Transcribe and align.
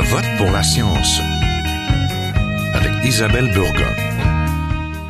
Je 0.00 0.04
vote 0.04 0.24
pour 0.36 0.52
la 0.52 0.62
science 0.62 1.20
avec 2.72 3.04
Isabelle 3.04 3.50
Burgon. 3.52 3.92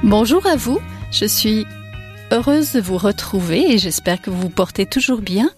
Bonjour 0.03 0.47
à 0.47 0.57
vous, 0.57 0.81
je 1.13 1.27
suis 1.27 1.67
heureuse 2.31 2.73
de 2.73 2.81
vous 2.81 2.99
retrouver 2.99 3.73
et 3.73 3.79
j'espère 3.79 4.21
que 4.21 4.31
vous 4.31 4.41
vous 4.41 4.51
portez 4.51 4.87
toujours 4.87 5.21
bien. 5.21 5.51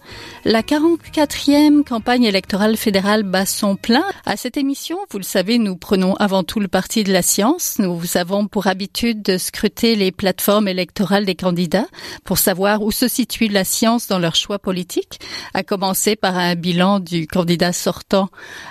La 0.45 0.61
44e 0.61 1.83
campagne 1.83 2.23
électorale 2.23 2.77
fédérale 2.77 3.23
bat 3.23 3.45
son 3.45 3.75
plein. 3.75 4.03
À 4.25 4.37
cette 4.37 4.57
émission, 4.57 4.97
vous 5.09 5.17
le 5.17 5.23
savez, 5.23 5.57
nous 5.57 5.75
prenons 5.75 6.15
avant 6.15 6.43
tout 6.43 6.59
le 6.59 6.67
parti 6.67 7.03
de 7.03 7.11
la 7.11 7.21
science. 7.21 7.77
Nous 7.79 7.99
avons 8.15 8.47
pour 8.47 8.67
habitude 8.67 9.21
de 9.21 9.37
scruter 9.37 9.95
les 9.95 10.11
plateformes 10.11 10.67
électorales 10.67 11.25
des 11.25 11.35
candidats 11.35 11.87
pour 12.23 12.37
savoir 12.37 12.81
où 12.81 12.91
se 12.91 13.07
situe 13.07 13.47
la 13.47 13.63
science 13.63 14.07
dans 14.07 14.19
leur 14.19 14.35
choix 14.35 14.59
politique, 14.59 15.19
à 15.53 15.63
commencer 15.63 16.15
par 16.15 16.37
un 16.37 16.55
bilan 16.55 16.99
du 16.99 17.27
candidat 17.27 17.73
sortant 17.73 18.29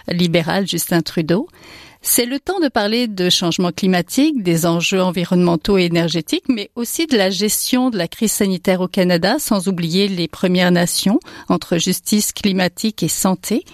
libéral 0.09 0.66
Justin 0.66 1.02
Trudeau. 1.02 1.48
C'est 2.02 2.24
le 2.24 2.40
temps 2.40 2.60
de 2.60 2.68
parler 2.68 3.09
de 3.09 3.28
changement 3.28 3.72
climatique, 3.72 4.42
des 4.42 4.64
enjeux 4.64 5.02
environnementaux 5.02 5.77
et 5.77 5.84
énergétiques, 5.84 6.48
mais 6.48 6.70
aussi 6.74 7.06
de 7.06 7.14
la 7.14 7.28
gestion 7.28 7.90
de 7.90 7.98
la 7.98 8.09
crise 8.09 8.32
sanitaire 8.32 8.80
au 8.80 8.88
Canada, 8.88 9.36
sans 9.38 9.68
oublier 9.68 10.09
les 10.09 10.26
Premières 10.26 10.70
Nations, 10.70 11.20
entre 11.50 11.76
justice 11.76 12.32
climatique 12.32 13.02
et 13.02 13.09
santé. 13.09 13.66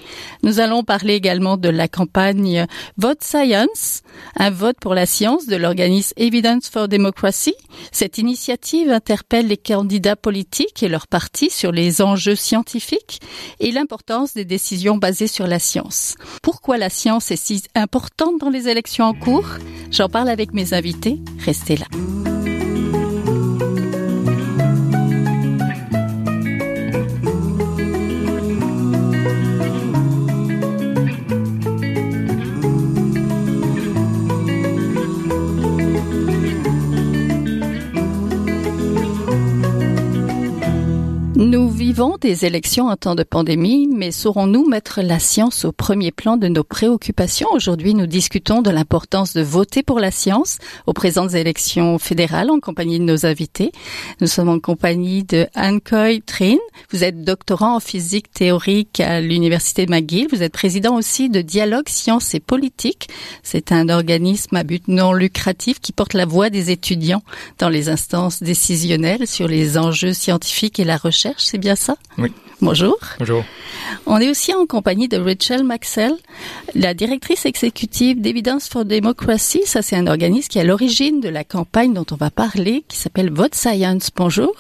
Nous 0.42 0.58
allons 0.58 0.82
parler 0.82 1.14
également 1.14 1.56
de 1.56 1.68
la 1.68 1.86
campagne 1.86 2.66
Vote 2.96 3.22
Science, 3.22 4.02
un 4.34 4.50
vote 4.50 4.78
pour 4.80 4.94
la 4.94 5.06
science 5.06 5.46
de 5.46 5.54
l'organisme 5.54 6.14
Evidence 6.16 6.68
for 6.68 6.88
Democracy. 6.88 7.54
Cette 7.92 8.18
initiative 8.18 8.90
interpelle 8.90 9.46
les 9.46 9.56
candidats 9.56 10.16
politiques 10.16 10.82
et 10.82 10.88
leurs 10.88 11.06
partis 11.06 11.50
sur 11.50 11.70
les 11.70 12.02
enjeux 12.02 12.34
scientifiques 12.34 13.20
et 13.60 13.70
l'importance 13.70 14.34
des 14.34 14.44
décisions 14.44 14.96
basées 14.96 15.28
sur 15.28 15.46
la 15.46 15.60
science. 15.60 16.16
Pourquoi 16.42 16.76
la 16.76 16.90
science 16.90 17.30
est 17.30 17.36
si 17.36 17.62
importante 17.76 18.15
dans 18.18 18.50
les 18.50 18.68
élections 18.68 19.04
en 19.04 19.14
cours 19.14 19.46
J'en 19.90 20.08
parle 20.08 20.28
avec 20.28 20.52
mes 20.52 20.74
invités. 20.74 21.20
Restez 21.38 21.76
là. 21.76 21.86
Nous 41.46 41.70
vivons 41.70 42.16
des 42.20 42.44
élections 42.44 42.88
en 42.88 42.96
temps 42.96 43.14
de 43.14 43.22
pandémie, 43.22 43.86
mais 43.86 44.10
saurons-nous 44.10 44.66
mettre 44.66 45.00
la 45.00 45.20
science 45.20 45.64
au 45.64 45.70
premier 45.70 46.10
plan 46.10 46.36
de 46.36 46.48
nos 46.48 46.64
préoccupations? 46.64 47.46
Aujourd'hui, 47.52 47.94
nous 47.94 48.08
discutons 48.08 48.62
de 48.62 48.70
l'importance 48.70 49.32
de 49.32 49.42
voter 49.42 49.84
pour 49.84 50.00
la 50.00 50.10
science 50.10 50.58
aux 50.88 50.92
présentes 50.92 51.34
élections 51.34 52.00
fédérales 52.00 52.50
en 52.50 52.58
compagnie 52.58 52.98
de 52.98 53.04
nos 53.04 53.26
invités. 53.26 53.70
Nous 54.20 54.26
sommes 54.26 54.48
en 54.48 54.58
compagnie 54.58 55.22
de 55.22 55.46
Anne 55.54 55.80
Coy 55.80 56.20
Trin. 56.20 56.56
Vous 56.90 57.04
êtes 57.04 57.22
doctorant 57.22 57.76
en 57.76 57.80
physique 57.80 58.32
théorique 58.32 58.98
à 58.98 59.20
l'Université 59.20 59.86
de 59.86 59.92
McGill. 59.92 60.26
Vous 60.32 60.42
êtes 60.42 60.52
président 60.52 60.96
aussi 60.96 61.30
de 61.30 61.42
Dialogue 61.42 61.88
Sciences 61.88 62.34
et 62.34 62.40
Politique. 62.40 63.08
C'est 63.44 63.70
un 63.70 63.88
organisme 63.88 64.56
à 64.56 64.64
but 64.64 64.88
non 64.88 65.12
lucratif 65.12 65.78
qui 65.78 65.92
porte 65.92 66.14
la 66.14 66.26
voix 66.26 66.50
des 66.50 66.72
étudiants 66.72 67.22
dans 67.60 67.68
les 67.68 67.88
instances 67.88 68.42
décisionnelles 68.42 69.28
sur 69.28 69.46
les 69.46 69.78
enjeux 69.78 70.12
scientifiques 70.12 70.80
et 70.80 70.84
la 70.84 70.96
recherche 70.96 71.35
c'est 71.36 71.58
bien 71.58 71.76
ça? 71.76 71.96
Oui. 72.18 72.32
Bonjour. 72.62 72.96
Bonjour. 73.18 73.44
On 74.06 74.18
est 74.18 74.30
aussi 74.30 74.54
en 74.54 74.64
compagnie 74.64 75.08
de 75.08 75.18
Rachel 75.18 75.62
Maxwell, 75.62 76.14
la 76.74 76.94
directrice 76.94 77.44
exécutive 77.44 78.20
d'Evidence 78.20 78.68
for 78.68 78.86
Democracy. 78.86 79.60
Ça, 79.66 79.82
c'est 79.82 79.96
un 79.96 80.06
organisme 80.06 80.48
qui 80.48 80.58
est 80.58 80.62
à 80.62 80.64
l'origine 80.64 81.20
de 81.20 81.28
la 81.28 81.44
campagne 81.44 81.92
dont 81.92 82.06
on 82.10 82.16
va 82.16 82.30
parler, 82.30 82.84
qui 82.88 82.96
s'appelle 82.96 83.30
Vote 83.30 83.54
Science. 83.54 84.10
Bonjour. 84.16 84.54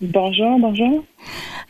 Bonjour, 0.00 0.58
bonjour. 0.60 1.04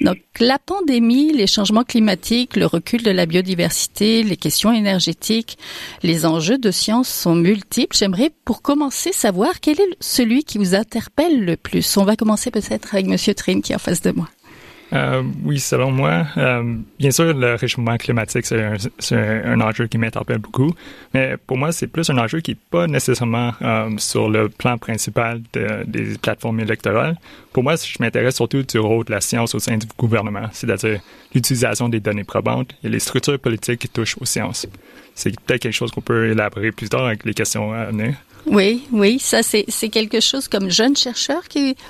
Donc, 0.03 0.19
la 0.39 0.59
pandémie, 0.59 1.33
les 1.33 1.47
changements 1.47 1.83
climatiques, 1.83 2.57
le 2.57 2.67
recul 2.67 3.03
de 3.03 3.11
la 3.11 3.25
biodiversité, 3.25 4.23
les 4.23 4.37
questions 4.37 4.71
énergétiques, 4.71 5.57
les 6.03 6.27
enjeux 6.27 6.59
de 6.59 6.71
science 6.71 7.09
sont 7.09 7.35
multiples. 7.35 7.97
J'aimerais, 7.97 8.31
pour 8.45 8.61
commencer, 8.61 9.13
savoir 9.13 9.61
quel 9.61 9.81
est 9.81 9.97
celui 10.01 10.45
qui 10.45 10.59
vous 10.59 10.75
interpelle 10.75 11.43
le 11.45 11.57
plus. 11.57 11.97
On 11.97 12.05
va 12.05 12.17
commencer 12.17 12.51
peut-être 12.51 12.95
avec 12.95 13.07
Monsieur 13.07 13.35
Trin 13.35 13.61
qui 13.63 13.73
est 13.73 13.77
en 13.77 13.81
face 13.81 14.03
de 14.03 14.11
moi. 14.11 14.29
Euh, 14.93 15.23
oui, 15.45 15.59
selon 15.59 15.91
moi, 15.91 16.27
euh, 16.37 16.77
bien 16.99 17.11
sûr, 17.11 17.35
le 17.35 17.55
réchauffement 17.55 17.97
climatique, 17.97 18.47
c'est 18.47 19.15
un, 19.15 19.61
enjeu 19.61 19.87
qui 19.87 19.99
m'interpelle 19.99 20.39
beaucoup, 20.39 20.75
mais 21.13 21.37
pour 21.47 21.59
moi, 21.59 21.73
c'est 21.73 21.89
plus 21.89 22.09
un 22.11 22.17
enjeu 22.17 22.41
qui 22.41 22.53
n'est 22.53 22.59
pas 22.71 22.87
nécessairement 22.87 23.53
euh, 23.61 23.91
sur 23.99 24.31
le 24.31 24.49
plan 24.49 24.79
principal 24.79 25.43
de, 25.53 25.85
des 25.87 26.17
plateformes 26.17 26.61
électorales. 26.61 27.17
Pour 27.53 27.63
moi, 27.63 27.75
je 27.77 27.97
m'intéresse 28.01 28.37
surtout 28.37 28.63
du 28.63 28.79
rôle 28.79 29.05
de 29.05 29.11
la 29.11 29.21
science 29.21 29.55
au 29.55 29.59
sein 29.59 29.77
du 29.77 29.87
gouvernement, 29.99 30.49
c'est-à-dire 30.53 31.01
l'utilisation 31.35 31.89
des 31.89 32.01
données 32.01 32.25
probantes 32.25 32.75
et 32.83 32.89
les 32.89 33.01
structures 33.01 33.39
politiques 33.39 33.81
qui 33.81 33.89
touchent 33.89 34.17
aux 34.21 34.25
sciences. 34.27 34.67
C'est 35.15 35.39
peut-être 35.41 35.63
quelque 35.63 35.73
chose 35.73 35.91
qu'on 35.91 36.01
peut 36.01 36.31
élaborer 36.31 36.73
plus 36.73 36.89
tard 36.89 37.07
avec 37.07 37.25
les 37.25 37.35
questions 37.35 37.73
à 37.73 37.87
venir. 37.87 38.15
Oui, 38.51 38.85
oui, 38.93 39.19
ça 39.19 39.43
c'est 39.43 39.89
quelque 39.89 40.21
chose 40.21 40.49
comme 40.49 40.71
jeune 40.71 40.97
chercheur 40.97 41.43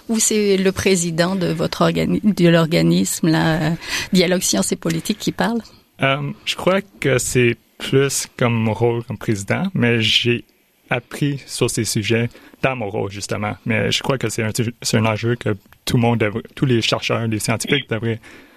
ou 0.09 0.19
c'est 0.19 0.57
le 0.57 0.73
président 0.73 1.37
de 1.37 1.47
votre 1.47 1.83
organisme 1.83 2.33
de 2.33 2.49
l'organisme 2.49 3.29
là 3.29 3.73
Dialogue 4.13 4.43
Sciences 4.43 4.73
et 4.73 4.77
Politique 4.77 5.19
qui 5.19 5.33
parle? 5.33 5.61
Euh, 6.03 6.31
je 6.45 6.57
crois 6.57 6.81
que 7.01 7.19
c'est 7.19 7.57
plus 7.79 8.27
comme 8.37 8.55
mon 8.55 8.73
rôle 8.73 9.05
comme 9.05 9.19
président, 9.19 9.65
mais 9.75 10.01
j'ai 10.01 10.45
appris 10.91 11.41
sur 11.47 11.71
ces 11.71 11.85
sujets 11.85 12.29
dans 12.63 12.77
mon 12.77 12.89
rôle 12.89 13.11
justement. 13.11 13.55
Mais 13.67 13.91
je 13.91 14.03
crois 14.03 14.19
que 14.19 14.29
c'est 14.29 14.43
un, 14.43 15.07
enjeu 15.07 15.37
que 15.37 15.57
tout 15.85 15.97
le 15.97 16.03
monde, 16.03 16.19
devrait, 16.19 16.43
tous 16.55 16.67
les 16.67 16.83
chercheurs, 16.83 17.27
les 17.27 17.39
scientifiques 17.39 17.87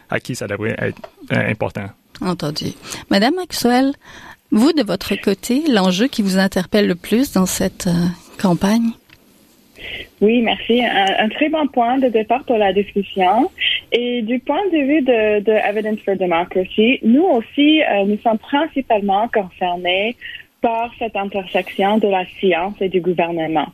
à 0.10 0.20
qui 0.20 0.36
ça 0.36 0.48
devrait 0.48 0.76
être 0.78 1.02
euh, 1.32 1.50
important. 1.50 1.90
Entendu. 2.22 2.74
Madame 3.10 3.36
Maxwell, 3.36 3.94
vous, 4.52 4.74
de 4.74 4.84
votre 4.84 5.16
côté, 5.16 5.64
l'enjeu 5.68 6.08
qui 6.08 6.22
vous 6.22 6.38
interpelle 6.38 6.88
le 6.88 6.96
plus 6.96 7.32
dans 7.34 7.46
cette 7.46 7.88
euh, 7.88 8.08
campagne? 8.40 8.92
Oui, 10.22 10.42
merci. 10.42 10.84
Un, 10.84 11.30
très 11.30 11.50
bon 11.50 11.68
point 11.68 11.98
de 11.98 12.08
départ 12.08 12.44
pour 12.44 12.58
la 12.58 12.72
discussion. 12.74 13.50
Et 13.92 14.22
du 14.22 14.40
point 14.40 14.64
de 14.72 14.78
vue 14.78 15.02
de, 15.02 15.40
de 15.40 15.52
Evidence 15.52 16.00
for 16.06 16.16
Democracy, 16.16 17.00
nous 17.04 17.24
aussi, 17.24 17.82
euh, 17.82 18.06
nous 18.06 18.20
sommes 18.20 18.38
principalement 18.38 19.28
concernés 19.30 20.16
par 20.62 20.92
cette 21.00 21.16
intersection 21.16 21.98
de 21.98 22.08
la 22.08 22.26
science 22.40 22.76
et 22.82 22.90
du 22.90 23.02
gouvernement. 23.02 23.68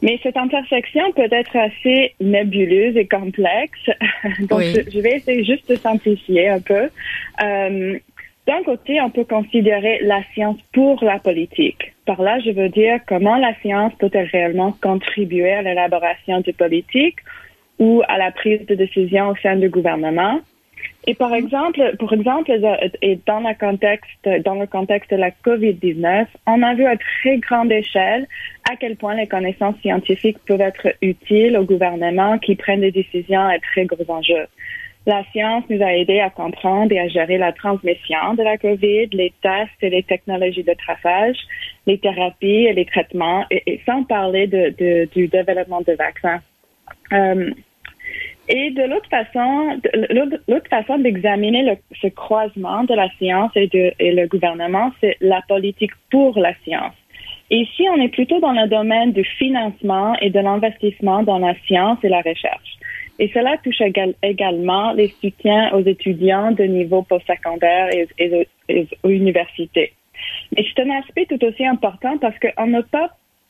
Mais 0.00 0.18
cette 0.22 0.36
intersection 0.36 1.12
peut 1.12 1.28
être 1.30 1.56
assez 1.56 2.14
nébuleuse 2.20 2.96
et 2.96 3.06
complexe. 3.06 3.90
Donc, 4.48 4.62
je, 4.62 5.00
vais 5.00 5.16
essayer 5.16 5.44
juste 5.44 5.68
de 5.68 5.74
simplifier 5.76 6.48
un 6.48 6.60
peu. 6.60 6.88
Euh, 7.42 7.98
d'un 8.46 8.62
côté, 8.62 9.00
on 9.00 9.10
peut 9.10 9.24
considérer 9.24 9.98
la 10.02 10.22
science 10.32 10.56
pour 10.72 11.02
la 11.04 11.18
politique. 11.18 11.92
Par 12.06 12.22
là, 12.22 12.38
je 12.40 12.50
veux 12.50 12.68
dire 12.68 13.00
comment 13.06 13.36
la 13.36 13.54
science 13.60 13.92
peut-elle 13.98 14.28
réellement 14.28 14.72
contribuer 14.80 15.52
à 15.52 15.62
l'élaboration 15.62 16.40
du 16.40 16.52
politique 16.52 17.16
ou 17.78 18.02
à 18.08 18.16
la 18.16 18.30
prise 18.30 18.64
de 18.66 18.74
décision 18.74 19.28
au 19.28 19.36
sein 19.36 19.56
du 19.56 19.68
gouvernement. 19.68 20.40
Et 21.06 21.14
par 21.14 21.34
exemple, 21.34 21.96
pour 21.98 22.12
exemple, 22.12 22.50
et 23.00 23.18
dans 23.26 23.40
le 23.40 23.58
contexte, 23.58 24.28
dans 24.44 24.56
le 24.56 24.66
contexte 24.66 25.10
de 25.10 25.16
la 25.16 25.30
COVID-19, 25.30 26.26
on 26.46 26.62
a 26.62 26.74
vu 26.74 26.84
à 26.84 26.96
très 26.96 27.38
grande 27.38 27.72
échelle 27.72 28.26
à 28.70 28.76
quel 28.76 28.96
point 28.96 29.14
les 29.14 29.26
connaissances 29.26 29.76
scientifiques 29.80 30.38
peuvent 30.46 30.60
être 30.60 30.88
utiles 31.00 31.56
au 31.56 31.64
gouvernement 31.64 32.38
qui 32.38 32.56
prennent 32.56 32.82
des 32.82 32.90
décisions 32.90 33.40
à 33.40 33.58
très 33.58 33.86
gros 33.86 34.04
enjeux. 34.08 34.46
La 35.06 35.24
science 35.32 35.64
nous 35.70 35.82
a 35.82 35.94
aidé 35.94 36.20
à 36.20 36.28
comprendre 36.28 36.92
et 36.92 37.00
à 37.00 37.08
gérer 37.08 37.38
la 37.38 37.52
transmission 37.52 38.34
de 38.34 38.42
la 38.42 38.58
COVID, 38.58 39.08
les 39.12 39.32
tests 39.40 39.80
et 39.80 39.88
les 39.88 40.02
technologies 40.02 40.64
de 40.64 40.74
traçage, 40.74 41.38
les 41.86 41.98
thérapies 41.98 42.66
et 42.66 42.74
les 42.74 42.84
traitements, 42.84 43.46
et, 43.50 43.80
sans 43.86 44.04
parler 44.04 44.46
de, 44.46 45.06
du 45.06 45.28
développement 45.28 45.80
de 45.80 45.94
vaccins. 45.94 46.40
Euh, 47.14 47.50
et 48.48 48.70
de 48.70 48.82
l'autre 48.82 49.08
façon, 49.10 49.78
l'autre 50.48 50.68
façon 50.68 50.98
d'examiner 50.98 51.78
ce 52.00 52.08
croisement 52.08 52.84
de 52.84 52.94
la 52.94 53.08
science 53.18 53.52
et, 53.56 53.68
et 53.98 54.12
le 54.12 54.26
gouvernement, 54.26 54.90
c'est 55.00 55.16
la 55.20 55.42
politique 55.48 55.92
pour 56.10 56.38
la 56.38 56.54
science. 56.64 56.94
Ici, 57.50 57.86
on 57.90 58.00
est 58.00 58.08
plutôt 58.08 58.40
dans 58.40 58.52
le 58.52 58.68
domaine 58.68 59.12
du 59.12 59.24
financement 59.24 60.14
et 60.20 60.30
de 60.30 60.40
l'investissement 60.40 61.22
dans 61.22 61.38
la 61.38 61.54
science 61.66 61.98
et 62.02 62.08
la 62.08 62.20
recherche. 62.20 62.78
Et 63.18 63.30
cela 63.34 63.56
touche 63.58 63.82
également 64.22 64.92
les 64.92 65.08
soutiens 65.20 65.72
aux 65.72 65.82
étudiants 65.82 66.52
de 66.52 66.64
niveau 66.64 67.02
postsecondaire 67.02 67.88
et, 67.92 68.06
et, 68.18 68.86
aux 69.02 69.10
universités. 69.10 69.92
Mais 70.54 70.64
c'est 70.64 70.82
un 70.82 70.90
aspect 70.98 71.26
tout 71.26 71.42
aussi 71.44 71.66
important 71.66 72.16
parce 72.18 72.36
qu'on 72.38 72.66
ne 72.66 72.80
peut, 72.80 73.08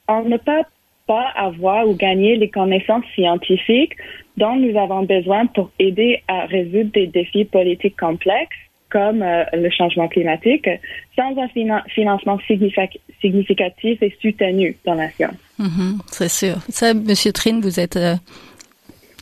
on 0.08 0.22
ne 0.22 0.36
peut 0.38 0.62
pas 1.08 1.32
avoir 1.34 1.88
ou 1.88 1.94
gagner 1.94 2.36
les 2.36 2.48
connaissances 2.48 3.04
scientifiques 3.14 3.94
dont 4.36 4.54
nous 4.54 4.78
avons 4.78 5.02
besoin 5.02 5.46
pour 5.46 5.70
aider 5.80 6.22
à 6.28 6.46
résoudre 6.46 6.92
des 6.92 7.08
défis 7.08 7.44
politiques 7.44 7.98
complexes 7.98 8.56
comme 8.90 9.24
le 9.52 9.70
changement 9.70 10.08
climatique 10.08 10.68
sans 11.16 11.36
un 11.36 11.48
financement 11.88 12.38
significatif 13.20 14.02
et 14.02 14.16
soutenu 14.22 14.76
dans 14.86 14.94
la 14.94 15.10
science. 15.10 15.34
Mm-hmm, 15.60 15.98
c'est 16.06 16.30
sûr. 16.30 16.56
Ça, 16.68 16.94
Monsieur 16.94 17.32
Trine, 17.32 17.60
vous 17.60 17.80
êtes 17.80 17.98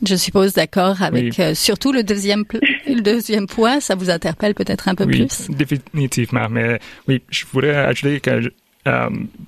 je 0.04 0.14
suppose 0.14 0.52
d'accord 0.52 1.02
avec 1.02 1.40
surtout 1.54 1.90
le 1.90 2.02
deuxième 2.02 2.44
le 2.86 3.00
deuxième 3.00 3.46
point, 3.46 3.80
ça 3.80 3.94
vous 3.94 4.10
interpelle 4.10 4.54
peut-être 4.54 4.88
un 4.88 4.94
peu 4.94 5.06
plus? 5.06 5.48
Oui, 5.48 5.56
définitivement. 5.56 6.48
Mais 6.50 6.78
oui, 7.08 7.22
je 7.30 7.44
voudrais 7.52 7.74
ajouter 7.76 8.20
que 8.20 8.30
euh, 8.30 8.48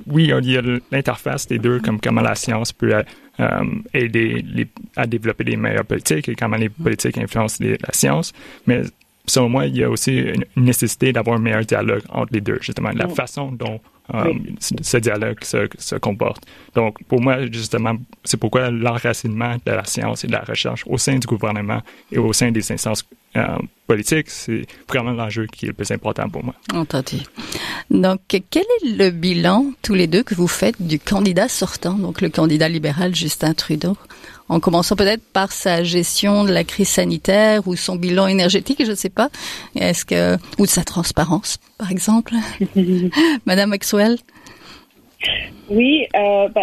oui, 0.07 0.33
il 0.33 0.51
y 0.51 0.57
a 0.57 0.63
l'interface 0.91 1.47
des 1.47 1.59
deux, 1.59 1.81
comme 1.81 2.01
comment 2.01 2.21
la 2.21 2.35
science 2.35 2.73
peut 2.73 2.93
euh, 3.41 3.65
aider 3.95 4.45
à 4.97 5.07
développer 5.07 5.45
des 5.45 5.57
meilleures 5.57 5.85
politiques 5.85 6.29
et 6.29 6.35
comment 6.35 6.57
les 6.57 6.69
politiques 6.69 7.19
influencent 7.19 7.63
la 7.63 7.93
science. 7.93 8.33
Mais 8.67 8.83
selon 9.29 9.49
moi, 9.49 9.67
il 9.67 9.77
y 9.77 9.85
a 9.85 9.91
aussi 9.91 10.17
une 10.17 10.45
nécessité 10.57 11.13
d'avoir 11.13 11.37
un 11.37 11.41
meilleur 11.41 11.65
dialogue 11.65 12.03
entre 12.09 12.33
les 12.33 12.41
deux, 12.41 12.59
justement, 12.61 12.91
la 12.95 13.09
façon 13.09 13.53
dont 13.53 13.81
euh, 14.15 14.33
ce 14.61 14.97
dialogue 14.97 15.45
se, 15.45 15.69
se, 15.79 15.97
comporte. 15.97 16.43
Donc, 16.75 16.97
pour 17.09 17.21
moi, 17.21 17.47
justement, 17.51 17.95
c'est 18.25 18.39
pourquoi 18.39 18.71
l'enracinement 18.71 19.57
de 19.67 19.73
la 19.73 19.85
science 19.85 20.25
et 20.25 20.29
de 20.29 20.33
la 20.33 20.41
recherche 20.41 20.83
au 20.87 20.97
sein 20.97 21.19
du 21.19 21.27
gouvernement 21.27 21.83
et 22.11 22.17
au 22.17 22.33
sein 22.33 22.51
des 22.51 22.73
instances 22.73 23.05
euh, 23.37 23.59
politiques, 23.87 24.31
c'est 24.31 24.63
vraiment 24.89 25.11
l'enjeu 25.11 25.47
qui 25.47 25.67
est 25.67 25.69
le 25.69 25.75
plus 25.75 25.91
important 25.91 26.29
pour 26.31 26.43
moi. 26.43 26.55
Entendu. 26.73 27.19
Donc, 27.91 28.21
quel 28.29 28.63
est 28.63 28.97
le 28.97 29.11
bilan, 29.11 29.73
tous 29.83 29.95
les 29.95 30.07
deux, 30.07 30.23
que 30.23 30.35
vous 30.35 30.49
faites 30.49 30.81
du 30.81 30.99
candidat 30.99 31.49
sortant, 31.49 31.95
donc 31.95 32.23
le 32.23 32.31
candidat 32.31 32.69
libéral 32.71 33.15
Justin 33.15 33.53
Trudeau 33.53 33.97
en 34.49 34.61
commençant 34.61 34.97
peut-être 34.97 35.23
par 35.33 35.53
sa 35.53 35.83
gestion 35.83 36.45
de 36.45 36.53
la 36.53 36.65
crise 36.65 36.89
sanitaire 36.89 37.67
ou 37.67 37.77
son 37.77 37.97
bilan 37.97 38.27
énergétique, 38.27 38.83
je 38.85 38.91
ne 38.91 38.97
sais 38.97 39.11
pas. 39.11 39.29
Est-ce 39.79 40.05
que 40.05 40.37
ou 40.59 40.65
de 40.65 40.71
sa 40.71 40.85
transparence, 40.85 41.59
par 41.79 41.91
exemple, 41.91 42.35
Madame 43.47 43.71
Maxwell? 43.71 44.17
Oui, 45.69 46.07
euh, 46.17 46.49
bah, 46.49 46.63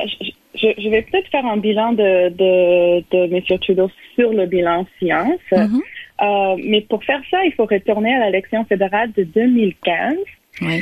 je, 0.56 0.68
je, 0.78 0.90
vais 0.90 1.02
peut-être 1.04 1.30
faire 1.30 1.46
un 1.46 1.58
bilan 1.58 1.94
de, 1.94 2.30
de, 2.30 3.04
de 3.12 3.36
M. 3.36 3.60
Trudeau 3.60 3.90
sur 4.16 4.32
le 4.32 4.46
bilan 4.46 4.86
science. 4.98 5.40
Mm-hmm. 5.52 5.82
euh, 6.22 6.62
mais 6.64 6.82
pour 6.82 7.04
faire 7.04 7.22
ça, 7.30 7.44
il 7.46 7.54
faut 7.54 7.66
retourner 7.66 8.16
à 8.16 8.26
l'élection 8.26 8.66
fédérale 8.66 9.12
de 9.16 9.24
2015. 9.24 10.16
Oui. 10.62 10.82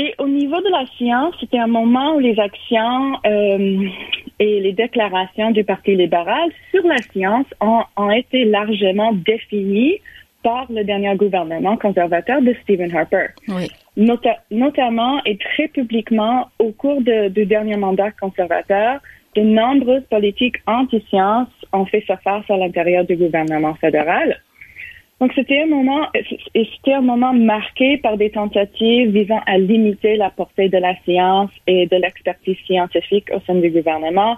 Et 0.00 0.14
au 0.18 0.28
niveau 0.28 0.60
de 0.60 0.70
la 0.70 0.86
science, 0.96 1.34
c'était 1.40 1.58
un 1.58 1.66
moment 1.66 2.14
où 2.14 2.20
les 2.20 2.38
actions 2.38 3.16
euh, 3.26 3.88
et 4.38 4.60
les 4.60 4.72
déclarations 4.72 5.50
du 5.50 5.64
Parti 5.64 5.96
libéral 5.96 6.50
sur 6.70 6.86
la 6.86 6.98
science 7.12 7.46
ont, 7.60 7.82
ont 7.96 8.10
été 8.12 8.44
largement 8.44 9.12
définies 9.12 9.96
par 10.44 10.66
le 10.70 10.84
dernier 10.84 11.16
gouvernement 11.16 11.76
conservateur 11.76 12.40
de 12.42 12.54
Stephen 12.62 12.96
Harper. 12.96 13.26
Oui. 13.48 13.66
notamment 13.96 15.20
et 15.24 15.36
très 15.36 15.66
publiquement 15.66 16.48
au 16.60 16.70
cours 16.70 17.02
de, 17.02 17.28
du 17.28 17.44
dernier 17.44 17.76
mandat 17.76 18.12
conservateur, 18.12 19.00
de 19.34 19.42
nombreuses 19.42 20.04
politiques 20.08 20.58
anti-science 20.68 21.48
ont 21.72 21.86
fait 21.86 22.02
surface 22.02 22.48
à 22.48 22.56
l'intérieur 22.56 23.04
du 23.04 23.16
gouvernement 23.16 23.74
fédéral. 23.74 24.40
Donc 25.20 25.32
c'était 25.34 25.62
un 25.62 25.66
moment, 25.66 26.06
et 26.14 26.68
c'était 26.76 26.92
un 26.92 27.00
moment 27.00 27.32
marqué 27.32 27.98
par 27.98 28.16
des 28.16 28.30
tentatives 28.30 29.10
visant 29.10 29.40
à 29.46 29.58
limiter 29.58 30.16
la 30.16 30.30
portée 30.30 30.68
de 30.68 30.78
la 30.78 30.94
science 31.04 31.50
et 31.66 31.86
de 31.86 31.96
l'expertise 31.96 32.56
scientifique 32.66 33.28
au 33.34 33.40
sein 33.40 33.56
du 33.56 33.70
gouvernement. 33.70 34.36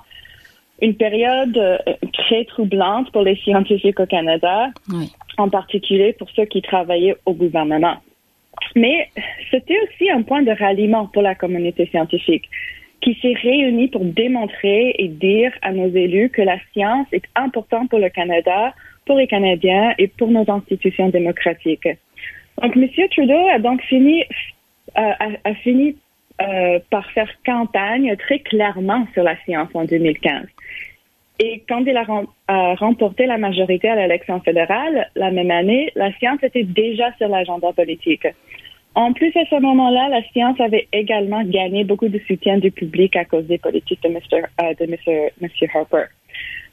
Une 0.81 0.95
période 0.95 1.57
euh, 1.59 1.77
très 2.15 2.47
troublante 2.47 3.13
pour 3.13 3.23
les 3.23 3.37
scientifiques 3.37 4.01
au 4.01 4.07
Canada, 4.07 4.71
en 5.37 5.51
particulier 5.51 6.15
pour 6.15 6.31
ceux 6.31 6.47
qui 6.47 6.63
travaillaient 6.63 7.17
au 7.27 7.35
gouvernement. 7.35 7.97
Mais 8.75 9.11
c'était 9.51 9.77
aussi 9.83 10.11
un 10.11 10.23
point 10.23 10.43
de 10.43 10.53
ralliement 10.53 11.07
pour 11.07 11.21
la 11.21 11.35
communauté 11.35 11.87
scientifique 11.87 12.49
qui 13.03 13.19
s'est 13.21 13.35
réunie 13.43 13.89
pour 13.89 14.05
démontrer 14.05 14.95
et 14.99 15.09
dire 15.09 15.53
à 15.63 15.73
nos 15.73 15.89
élus 15.89 16.31
que 16.31 16.43
la 16.43 16.59
science 16.73 17.07
est 17.13 17.25
importante 17.35 17.91
pour 17.91 17.99
le 17.99 18.11
Canada 18.11 18.75
pour 19.11 19.19
les 19.19 19.27
Canadiens 19.27 19.93
et 19.99 20.07
pour 20.07 20.31
nos 20.31 20.49
institutions 20.49 21.09
démocratiques. 21.09 21.89
Donc, 22.63 22.77
M. 22.77 22.89
Trudeau 23.11 23.49
a 23.53 23.59
donc 23.59 23.83
fini, 23.83 24.23
euh, 24.97 25.33
a, 25.43 25.55
fini 25.65 25.97
euh, 26.41 26.79
par 26.91 27.11
faire 27.11 27.29
campagne 27.45 28.15
très 28.19 28.39
clairement 28.39 29.09
sur 29.13 29.25
la 29.25 29.35
science 29.45 29.69
en 29.75 29.85
2015. 29.85 30.47
Et 31.41 31.65
quand 31.69 31.83
il 31.89 31.97
a, 31.97 32.75
remporté 32.77 33.27
la 33.27 33.37
majorité 33.37 33.89
à 33.89 33.97
l'élection 33.97 34.39
fédérale 34.43 35.09
la 35.17 35.33
même 35.33 35.51
année, 35.51 35.91
la 35.97 36.13
science 36.19 36.39
était 36.45 36.63
déjà 36.63 37.13
sur 37.17 37.27
l'agenda 37.27 37.73
politique. 37.73 38.29
En 38.95 39.13
plus, 39.13 39.37
à 39.37 39.45
ce 39.51 39.61
moment-là, 39.61 40.09
la 40.09 40.23
science 40.31 40.61
avait 40.61 40.87
également 40.93 41.43
gagné 41.43 41.83
beaucoup 41.83 42.09
de 42.09 42.21
soutien 42.29 42.59
du 42.59 42.71
public 42.71 43.17
à 43.17 43.25
cause 43.25 43.47
des 43.47 43.59
politiques 43.59 44.05
de 44.05 44.09
M. 44.09 44.21
Euh, 45.09 45.67
Harper. 45.75 46.05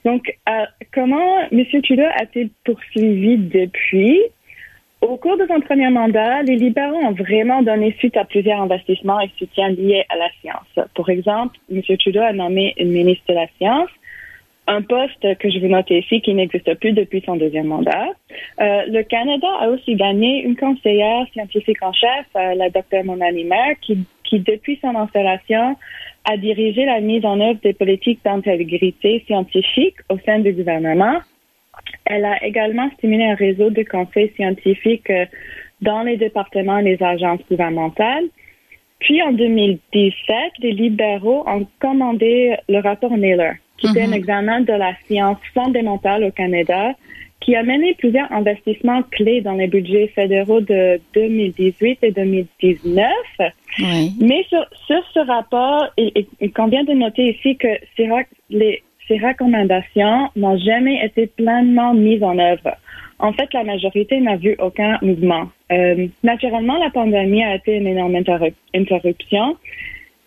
Donc, 0.05 0.33
euh, 0.49 0.65
comment 0.93 1.39
M. 1.51 1.65
Trudeau 1.83 2.03
a-t-il 2.19 2.49
poursuivi 2.63 3.37
depuis? 3.37 4.21
Au 5.01 5.15
cours 5.17 5.37
de 5.37 5.45
son 5.45 5.61
premier 5.61 5.89
mandat, 5.89 6.41
les 6.41 6.55
libéraux 6.55 6.95
ont 6.95 7.11
vraiment 7.11 7.61
donné 7.61 7.95
suite 7.99 8.17
à 8.17 8.25
plusieurs 8.25 8.59
investissements 8.61 9.19
et 9.19 9.29
soutiens 9.37 9.69
liés 9.69 10.03
à 10.09 10.15
la 10.15 10.27
science. 10.41 10.87
Pour 10.95 11.09
exemple, 11.09 11.55
M. 11.71 11.81
Trudeau 11.99 12.21
a 12.21 12.33
nommé 12.33 12.73
une 12.77 12.91
ministre 12.91 13.23
de 13.29 13.35
la 13.35 13.47
Science, 13.57 13.89
un 14.65 14.81
poste 14.81 15.37
que 15.37 15.49
je 15.49 15.59
veux 15.59 15.67
noter 15.67 15.99
ici 15.99 16.21
qui 16.21 16.33
n'existe 16.33 16.73
plus 16.75 16.91
depuis 16.93 17.23
son 17.25 17.35
deuxième 17.35 17.67
mandat. 17.67 18.07
Euh, 18.59 18.83
le 18.87 19.03
Canada 19.03 19.47
a 19.61 19.69
aussi 19.69 19.95
gagné 19.95 20.43
une 20.43 20.55
conseillère 20.55 21.25
scientifique 21.31 21.81
en 21.81 21.93
chef, 21.93 22.25
euh, 22.35 22.55
la 22.55 22.69
Dr. 22.69 23.03
Monani 23.05 23.45
Maire, 23.45 23.75
qui, 23.81 23.99
qui, 24.27 24.39
depuis 24.39 24.77
son 24.81 24.95
installation, 24.95 25.75
a 26.25 26.37
dirigé 26.37 26.85
la 26.85 26.99
mise 26.99 27.25
en 27.25 27.39
œuvre 27.39 27.59
des 27.63 27.73
politiques 27.73 28.19
d'intégrité 28.23 29.23
scientifique 29.25 29.95
au 30.09 30.17
sein 30.25 30.39
du 30.39 30.51
gouvernement. 30.53 31.19
Elle 32.05 32.25
a 32.25 32.43
également 32.43 32.89
stimulé 32.97 33.23
un 33.25 33.35
réseau 33.35 33.69
de 33.69 33.83
conseils 33.83 34.31
scientifiques 34.35 35.09
euh, 35.09 35.25
dans 35.81 36.03
les 36.03 36.17
départements 36.17 36.79
et 36.79 36.83
les 36.83 37.03
agences 37.03 37.41
gouvernementales. 37.49 38.25
Puis 38.99 39.21
en 39.21 39.31
2017, 39.31 40.35
les 40.59 40.71
libéraux 40.71 41.43
ont 41.47 41.67
commandé 41.79 42.57
le 42.67 42.79
rapport 42.79 43.15
Naylor, 43.15 43.53
qui 43.77 43.87
était 43.87 44.01
un 44.01 44.07
mhm. 44.07 44.13
examen 44.13 44.61
de 44.61 44.73
la 44.73 44.93
science 45.05 45.37
fondamentale 45.53 46.23
au 46.23 46.31
Canada, 46.31 46.93
qui 47.39 47.55
a 47.55 47.63
mené 47.63 47.93
plusieurs 47.95 48.31
investissements 48.31 49.03
clés 49.03 49.41
dans 49.41 49.53
les 49.53 49.67
budgets 49.67 50.07
fédéraux 50.07 50.61
de 50.61 50.99
2018 51.13 51.99
et 52.01 52.11
2019. 52.11 53.11
Mais 54.19 54.43
sur, 54.49 54.65
sur, 54.85 55.03
ce 55.13 55.19
rapport, 55.25 55.87
il, 55.97 56.11
il, 56.41 56.51
convient 56.51 56.83
de 56.83 56.93
noter 56.93 57.35
ici 57.35 57.55
que 57.57 57.67
ces, 57.95 58.09
les, 58.49 58.83
ces 59.07 59.17
recommandations 59.17 60.29
n'ont 60.35 60.57
jamais 60.57 61.05
été 61.05 61.27
pleinement 61.27 61.93
mises 61.93 62.23
en 62.23 62.37
œuvre. 62.37 62.75
En 63.19 63.33
fait, 63.33 63.51
la 63.53 63.63
majorité 63.63 64.19
n'a 64.19 64.35
vu 64.35 64.55
aucun 64.59 64.97
mouvement. 65.01 65.49
Euh, 65.71 66.07
naturellement, 66.23 66.77
la 66.77 66.89
pandémie 66.89 67.43
a 67.43 67.55
été 67.55 67.75
une 67.75 67.87
énorme 67.87 68.15
interruption 68.73 69.57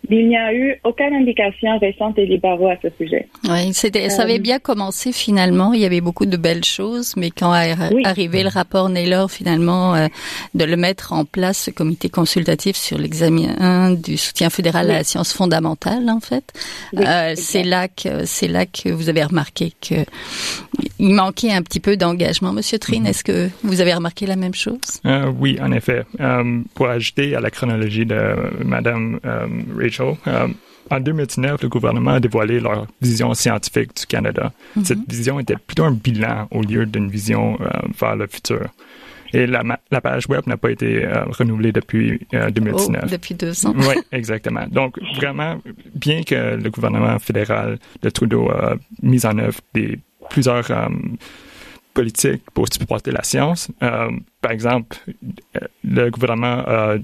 il 0.09 0.27
n'y 0.27 0.37
a 0.37 0.53
eu 0.53 0.75
aucune 0.83 1.13
indication 1.13 1.77
récente 1.77 2.15
des 2.15 2.25
libéraux 2.25 2.67
à 2.67 2.75
ce 2.81 2.89
sujet. 2.97 3.27
Oui, 3.47 3.73
c'était, 3.73 4.09
ça 4.09 4.23
avait 4.23 4.39
euh, 4.39 4.41
bien 4.41 4.59
commencé 4.59 5.11
finalement. 5.11 5.73
Il 5.73 5.81
y 5.81 5.85
avait 5.85 6.01
beaucoup 6.01 6.25
de 6.25 6.37
belles 6.37 6.63
choses, 6.63 7.13
mais 7.15 7.29
quand 7.29 7.53
est 7.55 7.75
arrivé 8.05 8.43
le 8.43 8.49
rapport 8.49 8.89
Naylor, 8.89 9.31
finalement, 9.31 9.95
euh, 9.95 10.07
de 10.55 10.65
le 10.65 10.75
mettre 10.75 11.13
en 11.13 11.25
place, 11.25 11.65
ce 11.65 11.71
comité 11.71 12.09
consultatif 12.09 12.75
sur 12.75 12.97
l'examen 12.97 13.91
du 13.91 14.17
soutien 14.17 14.49
fédéral 14.49 14.89
à 14.89 14.95
la 14.95 15.03
science 15.03 15.33
fondamentale, 15.33 16.09
en 16.09 16.19
fait, 16.19 16.51
euh, 16.97 17.33
c'est 17.35 17.63
là 17.63 17.87
que 17.87 18.25
c'est 18.25 18.47
là 18.47 18.65
que 18.65 18.89
vous 18.89 19.09
avez 19.09 19.23
remarqué 19.23 19.71
que 19.81 19.95
il 20.99 21.13
manquait 21.13 21.51
un 21.51 21.61
petit 21.61 21.79
peu 21.79 21.97
d'engagement. 21.97 22.53
Monsieur 22.53 22.79
Trine, 22.79 23.03
mhm. 23.03 23.09
est-ce 23.09 23.23
que 23.23 23.49
vous 23.63 23.81
avez 23.81 23.93
remarqué 23.93 24.25
la 24.25 24.35
même 24.35 24.53
chose? 24.53 24.79
Oui, 25.39 25.57
en 25.61 25.71
effet. 25.71 26.03
pour 26.73 26.87
ajouter 26.87 27.35
à 27.35 27.39
la 27.39 27.49
chronologie 27.49 28.05
de 28.05 28.35
Madame 28.63 29.19
euh, 29.99 30.47
en 30.89 30.99
2019, 30.99 31.61
le 31.61 31.69
gouvernement 31.69 32.11
a 32.11 32.19
dévoilé 32.19 32.59
leur 32.59 32.87
vision 33.01 33.33
scientifique 33.33 33.95
du 33.95 34.05
Canada. 34.05 34.51
Mhm. 34.75 34.85
Cette 34.85 35.09
vision 35.09 35.39
était 35.39 35.55
plutôt 35.55 35.83
un 35.83 35.91
bilan 35.91 36.47
au 36.51 36.61
lieu 36.61 36.85
d'une 36.85 37.09
vision 37.09 37.57
euh, 37.61 37.69
vers 37.99 38.15
le 38.15 38.27
futur. 38.27 38.67
Et 39.33 39.47
la, 39.47 39.63
page 40.01 40.27
web 40.27 40.45
n'a 40.45 40.57
pas 40.57 40.71
été 40.71 41.05
euh, 41.05 41.23
renouvelée 41.27 41.71
depuis 41.71 42.19
2019. 42.33 43.09
depuis 43.09 43.33
deux 43.33 43.65
ans. 43.65 43.73
oui, 43.77 43.95
exactement. 44.11 44.65
Donc, 44.69 44.99
vraiment, 45.15 45.61
bien 45.95 46.23
que 46.23 46.55
le 46.61 46.69
gouvernement 46.69 47.17
fédéral 47.17 47.79
de 48.01 48.09
Trudeau 48.09 48.49
a 48.49 48.75
mis 49.01 49.25
en 49.25 49.37
œuvre 49.37 49.61
des, 49.73 49.99
plusieurs 50.29 50.67
politiques 51.93 52.43
pour 52.53 52.67
supporter 52.71 53.11
la 53.11 53.23
science, 53.23 53.71
par 53.79 54.51
exemple, 54.51 54.97
le 55.85 56.09
gouvernement 56.09 56.63
a 56.67 56.97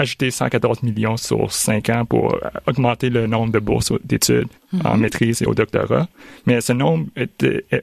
ajouter 0.00 0.30
114 0.30 0.82
millions 0.82 1.16
sur 1.16 1.52
5 1.52 1.88
ans 1.90 2.04
pour 2.04 2.38
augmenter 2.66 3.10
le 3.10 3.26
nombre 3.26 3.52
de 3.52 3.58
bourses 3.58 3.92
d'études 4.04 4.48
en 4.84 4.94
mhm. 4.94 5.00
maîtrise 5.02 5.42
et 5.42 5.46
au 5.46 5.54
doctorat. 5.54 6.08
Mais 6.46 6.60
ce 6.60 6.72
nombre 6.72 7.06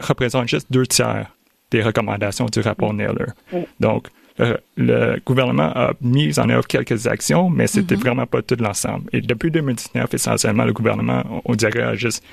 représente 0.02 0.48
juste 0.48 0.68
deux 0.72 0.88
tiers 0.88 1.28
des 1.72 1.82
recommandations 1.84 2.46
du 2.46 2.60
rapport 2.62 2.94
Naylor. 2.94 3.28
Donc, 3.80 4.08
le, 4.78 5.20
gouvernement 5.26 5.72
a 5.76 5.94
mis 6.02 6.40
en 6.40 6.50
œuvre 6.50 6.68
quelques 6.68 7.08
actions, 7.08 7.50
mais 7.50 7.68
c'était 7.68 7.96
mm-hmm. 7.96 8.00
vraiment 8.00 8.26
pas 8.26 8.42
tout 8.42 8.56
l'ensemble. 8.60 9.10
Et 9.12 9.22
depuis 9.22 9.52
2019, 9.52 10.14
essentiellement, 10.14 10.64
le 10.64 10.74
gouvernement, 10.74 11.42
on 11.46 11.56
dirait, 11.56 11.82
a 11.82 11.96
juste 11.96 12.24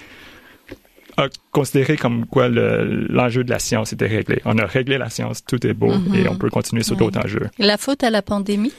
a 1.17 1.29
considéré 1.53 1.97
comme 1.97 2.26
quoi 2.26 2.49
l'enjeu 2.49 3.45
de 3.45 3.50
la 3.50 3.61
science 3.61 3.93
était 3.93 4.09
réglé. 4.09 4.43
On 4.45 4.59
a 4.59 4.67
réglé 4.67 4.99
la 4.99 5.11
science, 5.11 5.45
tout 5.45 5.64
est 5.64 5.73
beau 5.73 5.93
mm-hmm. 5.93 6.17
et 6.17 6.29
on 6.29 6.37
peut 6.37 6.50
continuer 6.50 6.83
sur 6.83 6.97
d'autres 6.97 7.21
enjeux. 7.25 7.49
La 7.59 7.79
faute 7.79 8.03
à 8.03 8.11
la 8.11 8.21
pandémie? 8.21 8.73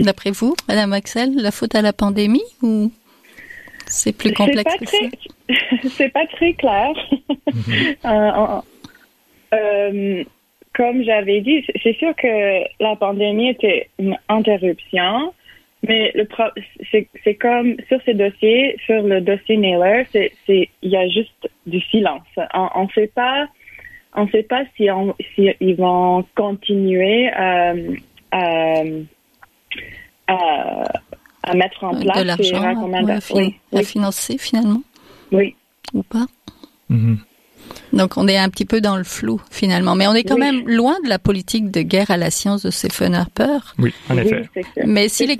D'après 0.00 0.30
vous, 0.30 0.54
Madame 0.68 0.92
Axel, 0.92 1.34
la 1.36 1.50
faute 1.50 1.74
à 1.74 1.82
la 1.82 1.92
pandémie 1.92 2.44
ou 2.62 2.90
c'est 3.86 4.16
plus 4.16 4.32
complexe 4.32 4.74
que 4.76 4.86
ça? 4.86 4.96
C'est 5.90 6.08
pas 6.08 6.26
très 6.26 6.54
clair. 6.54 6.92
Mhm. 7.52 7.94
Euh, 8.04 8.60
euh, 9.54 10.24
comme 10.74 11.04
j'avais 11.04 11.40
dit, 11.40 11.64
c'est 11.82 11.96
sûr 11.96 12.14
que 12.16 12.64
la 12.80 12.96
pandémie 12.96 13.50
était 13.50 13.88
une 13.98 14.16
interruption, 14.28 15.32
mais 15.86 16.10
le 16.14 16.26
c'est 16.92 17.34
comme 17.36 17.76
sur 17.88 18.00
ces 18.04 18.14
dossiers, 18.14 18.76
sur 18.84 19.02
le 19.02 19.20
dossier 19.20 19.56
Naylor, 19.56 20.04
c'est 20.12 20.32
il 20.46 20.90
y 20.90 20.96
a 20.96 21.06
juste 21.08 21.48
du 21.66 21.80
silence. 21.80 22.26
On 22.54 22.84
ne 22.84 22.88
sait 22.94 23.10
pas, 23.14 23.46
on 24.14 24.26
sait 24.28 24.42
pas 24.42 24.64
si, 24.76 24.90
on, 24.90 25.14
si 25.34 25.50
ils 25.60 25.76
vont 25.76 26.24
continuer 26.34 27.30
euh, 27.38 29.02
à 30.26 31.54
mettre 31.54 31.84
en 31.84 32.00
place 32.00 32.18
de 32.18 32.22
l'argent 32.24 32.88
oui, 33.34 33.56
à 33.72 33.82
financer 33.82 34.38
finalement 34.38 34.82
Oui. 35.32 35.54
Ou 35.92 36.02
pas 36.02 36.26
mm-hmm. 36.90 37.18
Donc 37.94 38.16
on 38.16 38.26
est 38.26 38.36
un 38.36 38.48
petit 38.48 38.64
peu 38.64 38.80
dans 38.80 38.96
le 38.96 39.04
flou 39.04 39.40
finalement, 39.50 39.94
mais 39.94 40.06
on 40.06 40.14
est 40.14 40.24
quand 40.24 40.38
même 40.38 40.68
loin 40.68 40.96
de 41.04 41.08
la 41.08 41.18
politique 41.18 41.70
de 41.70 41.82
guerre 41.82 42.10
à 42.10 42.16
la 42.16 42.30
science 42.30 42.62
de 42.62 42.70
Stephen 42.70 43.14
Harper. 43.14 43.58
Oui, 43.78 43.94
en 44.10 44.16
effet. 44.16 44.48
mais 44.84 45.08
si 45.08 45.26
les, 45.26 45.38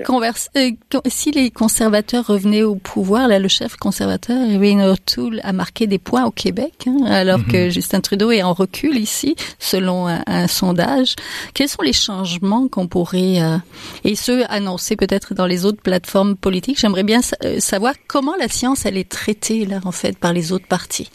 euh, 0.57 0.71
si 1.07 1.31
les 1.31 1.51
conservateurs 1.51 2.25
revenaient 2.25 2.63
au 2.63 2.75
pouvoir, 2.75 3.27
là 3.27 3.39
le 3.39 3.47
chef 3.49 3.75
conservateur, 3.75 4.49
Erin 4.49 4.89
O'Toole, 4.89 5.41
a 5.43 5.51
marqué 5.51 5.85
des 5.85 5.99
points 5.99 6.25
au 6.25 6.31
Québec, 6.31 6.87
hein, 6.87 7.05
alors 7.05 7.39
mhm. 7.39 7.47
que 7.47 7.69
Justin 7.69 7.99
Trudeau 7.99 8.31
est 8.31 8.43
en 8.43 8.53
recul 8.53 8.97
ici, 8.97 9.35
selon 9.59 10.07
un, 10.07 10.47
sondage. 10.47 11.15
Quels 11.53 11.69
sont 11.69 11.81
les 11.81 11.93
changements 11.93 12.67
qu'on 12.67 12.87
pourrait, 12.87 13.41
euh, 13.41 13.57
et 14.03 14.15
ceux 14.15 14.45
annoncés 14.49 14.95
peut-être 14.95 15.33
dans 15.33 15.45
les 15.45 15.65
autres 15.65 15.81
plateformes 15.81 16.35
politiques? 16.35 16.79
J'aimerais 16.79 17.03
bien 17.03 17.19
euh, 17.43 17.59
savoir 17.59 17.93
comment 18.07 18.35
la 18.39 18.47
science 18.47 18.85
elle 18.85 18.97
est 18.97 19.09
traitée 19.09 19.65
là 19.65 19.79
en 19.83 19.91
fait 19.91 20.17
par 20.17 20.31
les 20.31 20.51
autres 20.51 20.67
partis. 20.67 21.09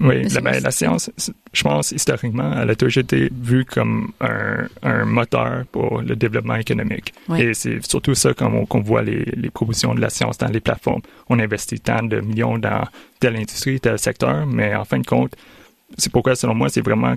Oui, 0.00 0.22
la, 0.28 0.40
ben, 0.40 0.62
la 0.62 0.70
science, 0.70 1.10
je 1.52 1.62
pense, 1.62 1.92
historiquement, 1.92 2.52
elle 2.60 2.70
a 2.70 2.74
toujours 2.74 3.02
été 3.02 3.30
vue 3.32 3.64
comme 3.64 4.12
un, 4.20 4.68
un 4.82 5.04
moteur 5.04 5.64
pour 5.72 6.02
le 6.02 6.16
développement 6.16 6.56
économique. 6.56 7.12
Et 7.36 7.54
c'est 7.54 7.84
surtout 7.86 8.14
ça 8.14 8.34
qu'on 8.34 8.80
voit 8.80 9.02
les, 9.02 9.24
les 9.24 9.50
propositions 9.50 9.94
de 9.94 10.00
la 10.00 10.10
science 10.10 10.38
dans 10.38 10.48
les 10.48 10.60
plateformes. 10.60 11.02
On 11.28 11.38
investit 11.38 11.80
tant 11.80 12.02
de 12.02 12.20
millions 12.20 12.58
dans 12.58 12.86
telle 13.20 13.36
industrie, 13.36 13.80
tel 13.80 13.98
secteur, 13.98 14.46
mais 14.46 14.74
en 14.74 14.84
fin 14.84 14.98
de 14.98 15.06
compte, 15.06 15.34
c'est 15.96 16.12
pourquoi, 16.12 16.34
selon 16.34 16.54
moi, 16.54 16.68
c'est 16.68 16.82
vraiment 16.82 17.14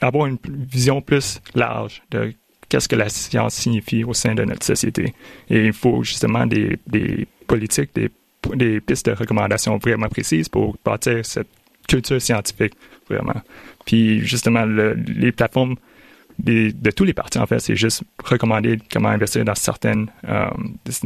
avoir 0.00 0.26
une 0.26 0.38
vision 0.44 1.00
plus 1.00 1.40
large 1.54 2.02
de 2.10 2.32
qu'est-ce 2.68 2.88
que 2.88 2.96
la 2.96 3.08
science 3.08 3.54
signifie 3.54 4.04
au 4.04 4.14
sein 4.14 4.34
de 4.34 4.44
notre 4.44 4.64
société. 4.64 5.14
Et 5.50 5.66
il 5.66 5.72
faut 5.72 6.02
justement 6.02 6.46
des, 6.46 6.78
des 6.86 7.26
politiques, 7.46 7.90
des, 7.94 8.10
des 8.54 8.80
pistes 8.80 9.06
de 9.06 9.12
recommandation 9.12 9.76
vraiment 9.78 10.08
précises 10.08 10.48
pour 10.48 10.76
bâtir 10.84 11.24
cette 11.24 11.48
culture 11.86 12.20
scientifique, 12.20 12.74
vraiment. 13.08 13.40
Puis 13.84 14.20
justement, 14.20 14.64
les 14.64 15.32
plateformes 15.32 15.76
de 16.38 16.90
tous 16.90 17.04
les 17.04 17.14
partis, 17.14 17.38
en 17.38 17.46
fait, 17.46 17.60
c'est 17.60 17.76
juste 17.76 18.02
recommander 18.22 18.78
comment 18.92 19.08
investir 19.08 19.44
dans 19.44 19.54
certaines 19.54 20.08
euh, 20.28 20.46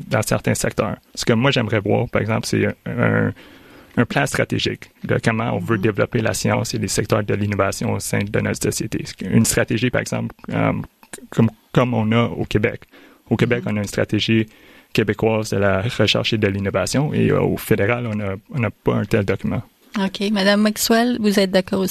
dans 0.09 0.23
certains 0.23 0.55
secteurs. 0.55 0.97
Ce 1.15 1.25
que 1.25 1.33
moi 1.33 1.51
j'aimerais 1.51 1.81
voir, 1.81 2.09
par 2.09 2.23
exemple, 2.23 2.47
c'est 2.47 2.67
un, 2.87 3.33
un, 3.97 4.05
plan 4.07 4.27
stratégique 4.27 4.91
de 5.05 5.19
comment 5.23 5.53
on 5.55 5.59
veut 5.59 5.77
mm-hmm. 5.77 5.81
développer 5.81 6.21
la 6.21 6.33
science 6.33 6.75
et 6.75 6.79
les 6.79 6.89
secteurs 6.89 7.23
de 7.23 7.35
l'innovation 7.35 7.93
au 7.93 8.01
sein 8.01 8.21
de 8.21 8.41
notre 8.41 8.63
société. 8.63 9.05
Une 9.23 9.45
stratégie, 9.45 9.91
par 9.91 10.01
exemple, 10.01 10.35
euh, 10.51 10.73
comme, 11.31 11.51
comme 11.73 11.95
on 11.95 12.11
a 12.13 12.25
au 12.25 12.45
Québec. 12.45 12.83
Au 13.29 13.37
Québec, 13.37 13.65
mm-hmm. 13.65 13.73
on 13.73 13.77
a 13.77 13.81
une 13.81 13.85
stratégie 13.85 14.47
québécoise 14.93 15.51
de 15.51 15.59
la 15.59 15.83
recherche 15.83 16.33
et 16.33 16.39
de 16.39 16.49
l'innovation 16.49 17.13
et 17.13 17.31
euh, 17.31 17.41
au 17.41 17.57
fédéral, 17.57 18.09
on 18.09 18.59
n'a 18.59 18.71
pas 18.71 18.95
un 18.95 19.05
tel 19.05 19.25
document. 19.25 19.63
OK. 19.97 20.31
Madame 20.31 20.63
Maxwell, 20.63 21.17
vous 21.21 21.41
êtes 21.41 21.51
d'accord 21.51 21.85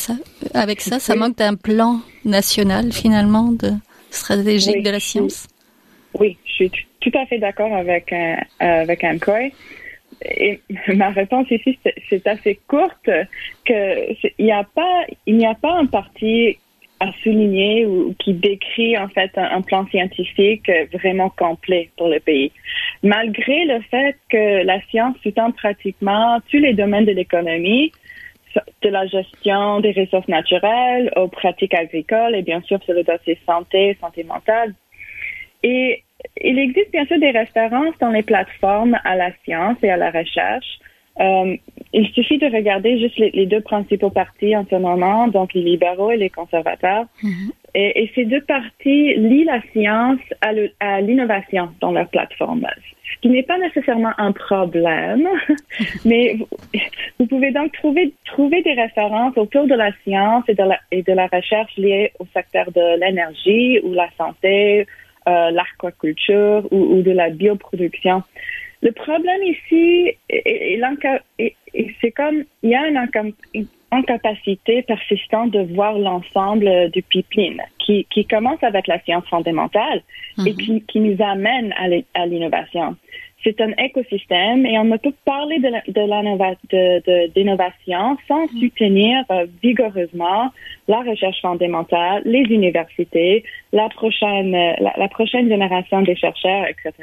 avec 0.54 0.82
ça? 0.82 1.00
Ça 1.00 1.16
manque 1.16 1.38
d'un 1.38 1.56
plan 1.56 2.00
national, 2.26 2.92
finalement, 2.92 3.52
de 3.52 3.72
stratégique 4.12 4.84
de 4.84 4.90
la 4.90 5.00
science? 5.00 5.48
Oui, 6.14 6.38
je 6.46 6.52
suis 6.54 6.72
tout 7.00 7.12
à 7.14 7.26
fait 7.26 7.40
d'accord 7.40 7.74
avec, 7.74 8.12
euh, 8.14 8.36
avec 8.60 9.04
Ankoy. 9.04 9.54
Et 10.24 10.60
ma 10.96 11.10
réponse 11.10 11.48
ici, 11.52 11.78
c'est 12.10 12.26
assez 12.28 12.60
courte 12.68 13.10
que 13.66 14.14
il 14.38 14.46
n'y 14.46 14.52
a 14.52 14.64
pas, 14.64 15.06
il 15.26 15.38
n'y 15.38 15.46
a 15.46 15.56
pas 15.56 15.74
un 15.74 15.86
parti 15.86 16.58
à 17.00 17.12
souligner 17.24 17.86
ou 17.86 18.16
qui 18.20 18.34
décrit 18.34 18.98
en 18.98 19.08
fait 19.08 19.32
un, 19.38 19.62
plan 19.62 19.86
scientifique 19.88 20.72
vraiment 20.94 21.30
complet 21.30 21.90
pour 21.98 22.08
le 22.08 22.20
pays. 22.20 22.52
Malgré 23.04 23.66
le 23.66 23.82
fait 23.82 24.16
que 24.30 24.64
la 24.64 24.82
science 24.90 25.16
sous-tend 25.22 25.52
pratiquement 25.52 26.40
tous 26.50 26.58
les 26.58 26.74
domaines 26.74 27.06
de 27.06 27.12
l'économie, 27.12 27.92
de 28.82 28.90
la 28.90 29.06
gestion 29.06 29.80
des 29.80 29.92
ressources 29.92 30.28
naturelles 30.28 31.12
aux 31.16 31.28
pratiques 31.28 31.74
agricoles 31.74 32.36
et 32.36 32.42
bien 32.42 32.62
sûr 32.62 32.82
sur 32.84 32.94
le 32.94 33.04
dossier 33.04 33.38
santé, 33.46 33.98
santé 34.02 34.24
mentale. 34.24 34.74
Et 35.64 36.04
il 36.42 36.60
existe 36.60 36.92
bien 36.92 37.06
sûr 37.06 37.20
des 37.20 37.32
références 37.32 37.96
dans 38.00 38.12
les 38.12 38.24
plateformes 38.24 38.98
à 39.04 39.16
la 39.16 39.32
science 39.44 39.78
et 39.84 39.90
à 39.90 39.98
la 39.98 40.12
recherche, 40.12 40.80
euh, 41.20 41.56
il 41.94 42.08
suffit 42.10 42.38
de 42.38 42.46
regarder 42.46 43.00
juste 43.00 43.18
les, 43.18 43.46
deux 43.46 43.62
principaux 43.62 44.10
partis 44.10 44.56
en 44.56 44.66
ce 44.70 44.76
moment, 44.76 45.28
donc 45.28 45.54
les 45.54 45.62
libéraux 45.62 46.12
et 46.12 46.18
les 46.18 46.30
conservateurs. 46.30 47.06
Mhm. 47.24 47.52
et, 47.76 48.12
ces 48.16 48.26
deux 48.26 48.42
partis 48.42 49.16
lient 49.16 49.46
la 49.46 49.62
science 49.72 50.20
à 50.80 51.02
l'innovation 51.02 51.70
dans 51.80 51.92
leur 51.92 52.08
plateforme, 52.08 52.66
ce 53.18 53.22
qui 53.22 53.30
n'est 53.30 53.44
pas 53.44 53.58
nécessairement 53.58 54.14
un 54.18 54.32
problème, 54.32 55.28
mais 56.06 56.38
vous, 57.20 57.26
pouvez 57.26 57.52
donc 57.52 57.72
trouver, 57.74 58.14
trouver 58.26 58.62
des 58.64 58.74
références 58.74 59.38
autour 59.38 59.66
de 59.68 59.76
la 59.76 59.92
science 60.04 60.44
et 60.48 60.54
de 60.54 60.64
la, 60.64 60.80
et 60.92 61.02
de 61.04 61.14
la 61.14 61.28
recherche 61.28 61.76
liées 61.78 62.12
au 62.20 62.26
secteur 62.34 62.72
de 62.72 63.00
l'énergie 63.00 63.80
ou 63.84 63.94
la 63.94 64.10
santé, 64.18 64.86
euh, 65.28 65.52
l'aquaculture 65.52 66.68
ou, 66.72 66.98
ou 66.98 67.02
de 67.02 67.12
la 67.12 67.30
bioproduction. 67.30 68.24
Le 68.88 68.94
problème 68.94 69.44
ici, 69.44 70.14
c'est 72.00 72.12
comme 72.12 72.44
il 72.64 72.70
y 72.70 72.76
a 72.76 72.88
une, 72.88 73.34
incapacité 73.92 74.82
persistante 74.82 75.52
de 75.52 75.62
voir 75.74 75.98
l'ensemble 75.98 76.90
du 76.92 77.02
pipeline 77.02 77.62
qui, 77.80 78.26
commence 78.30 78.64
avec 78.64 78.88
la 78.88 79.02
science 79.02 79.28
fondamentale 79.28 80.02
et 80.46 80.54
mhm. 80.54 80.82
qui, 80.88 81.00
nous 81.02 81.22
amène 81.22 81.74
à 82.14 82.26
l'innovation. 82.26 82.96
C'est 83.44 83.60
un 83.60 83.72
écosystème 83.72 84.66
et 84.66 84.80
on 84.80 84.86
ne 84.86 84.96
peut 84.96 85.14
parler 85.26 85.60
de 85.60 87.28
d'innovation 87.34 88.18
sans 88.26 88.44
mhm. 88.44 88.60
soutenir 88.60 89.24
euh, 89.32 89.48
vigoureusement 89.62 90.52
la 90.88 91.02
recherche 91.02 91.42
fondamentale, 91.42 92.22
les 92.24 92.46
universités, 92.60 93.44
la 93.74 93.90
prochaine, 93.90 94.52
la 94.80 95.08
prochaine 95.10 95.50
génération 95.50 96.02
des 96.04 96.16
chercheurs, 96.16 96.68
etc. 96.68 96.94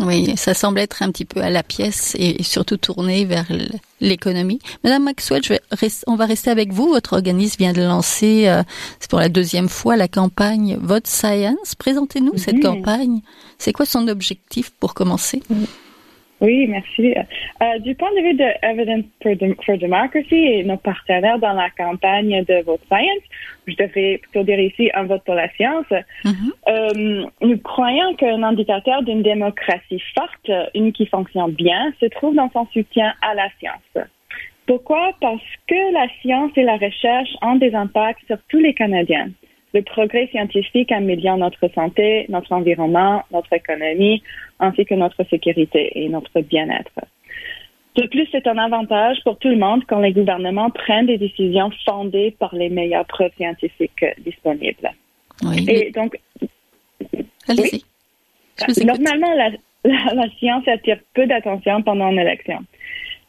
Oui, 0.00 0.34
ça 0.36 0.54
semble 0.54 0.78
être 0.78 1.02
un 1.02 1.10
petit 1.10 1.26
peu 1.26 1.42
à 1.42 1.50
la 1.50 1.62
pièce 1.62 2.14
et 2.18 2.42
surtout 2.42 2.78
tourné 2.78 3.26
vers 3.26 3.46
l'économie. 4.00 4.58
Madame 4.84 5.04
Maxwell, 5.04 5.42
je 5.44 5.50
vais 5.52 5.60
on 6.06 6.16
va 6.16 6.24
rester 6.24 6.50
avec 6.50 6.72
vous. 6.72 6.88
Votre 6.88 7.12
organisme 7.12 7.56
vient 7.58 7.74
de 7.74 7.82
lancer, 7.82 8.48
euh, 8.48 8.62
c'est 9.00 9.10
pour 9.10 9.20
la 9.20 9.28
deuxième 9.28 9.68
fois, 9.68 9.96
la 9.96 10.08
campagne 10.08 10.78
Vote 10.80 11.06
Science. 11.06 11.74
Présentez-nous 11.76 12.38
cette 12.38 12.62
campagne. 12.62 13.20
C'est 13.58 13.72
quoi 13.72 13.84
son 13.84 14.08
objectif 14.08 14.70
pour 14.70 14.94
commencer? 14.94 15.42
Oui, 16.42 16.66
merci. 16.66 17.14
Euh, 17.62 17.78
du 17.78 17.94
point 17.94 18.10
de 18.16 18.20
vue 18.20 18.34
de 18.34 18.44
Evidence 18.62 19.04
for, 19.64 19.78
Democracy 19.78 20.34
et 20.34 20.64
nos 20.64 20.76
partenaires 20.76 21.38
dans 21.38 21.52
la 21.52 21.70
campagne 21.70 22.44
de 22.44 22.64
Vote 22.64 22.80
Science, 22.88 23.22
je 23.68 23.76
devrais 23.76 24.18
plutôt 24.18 24.42
dire 24.42 24.58
ici 24.58 24.90
un 24.92 25.04
vote 25.04 25.22
pour 25.24 25.36
la 25.36 25.48
science, 25.52 25.86
mm-hmm. 26.24 26.52
euh, 26.68 27.26
nous 27.42 27.58
croyons 27.58 28.14
qu'un 28.16 28.42
indicateur 28.42 29.04
d'une 29.04 29.22
démocratie 29.22 30.02
forte, 30.16 30.50
une 30.74 30.92
qui 30.92 31.06
fonctionne 31.06 31.52
bien, 31.52 31.92
se 32.00 32.06
trouve 32.06 32.34
dans 32.34 32.50
son 32.50 32.66
soutien 32.72 33.14
à 33.22 33.34
la 33.34 33.48
science. 33.60 34.08
Pourquoi? 34.66 35.12
Parce 35.20 35.42
que 35.68 35.92
la 35.92 36.08
science 36.20 36.50
et 36.56 36.64
la 36.64 36.76
recherche 36.76 37.30
ont 37.42 37.54
des 37.54 37.72
impacts 37.72 38.26
sur 38.26 38.38
tous 38.48 38.58
les 38.58 38.74
Canadiens. 38.74 39.30
Le 39.74 39.82
progrès 39.82 40.28
scientifique 40.28 40.92
améliore 40.92 41.38
notre 41.38 41.68
santé, 41.74 42.26
notre 42.28 42.52
environnement, 42.52 43.22
notre 43.32 43.52
économie, 43.54 44.22
ainsi 44.60 44.84
que 44.84 44.94
notre 44.94 45.24
sécurité 45.28 45.90
et 45.94 46.08
notre 46.08 46.40
bien-être. 46.40 46.92
De 47.96 48.06
plus, 48.06 48.26
c'est 48.32 48.46
un 48.46 48.56
avantage 48.56 49.18
pour 49.22 49.38
tout 49.38 49.48
le 49.48 49.56
monde 49.56 49.82
quand 49.86 50.00
les 50.00 50.12
gouvernements 50.12 50.70
prennent 50.70 51.06
des 51.06 51.18
décisions 51.18 51.70
fondées 51.86 52.34
par 52.38 52.54
les 52.54 52.70
meilleures 52.70 53.06
preuves 53.06 53.32
scientifiques 53.36 54.04
disponibles. 54.24 54.90
Oui. 55.42 55.66
Et 55.68 55.90
donc, 55.90 56.18
allez-y. 57.48 57.84
Normalement, 58.84 59.34
la, 59.34 59.50
la, 59.84 60.28
science 60.38 60.66
attire 60.68 60.98
peu 61.14 61.26
d'attention 61.26 61.82
pendant 61.82 62.10
une 62.10 62.18
élection. 62.18 62.58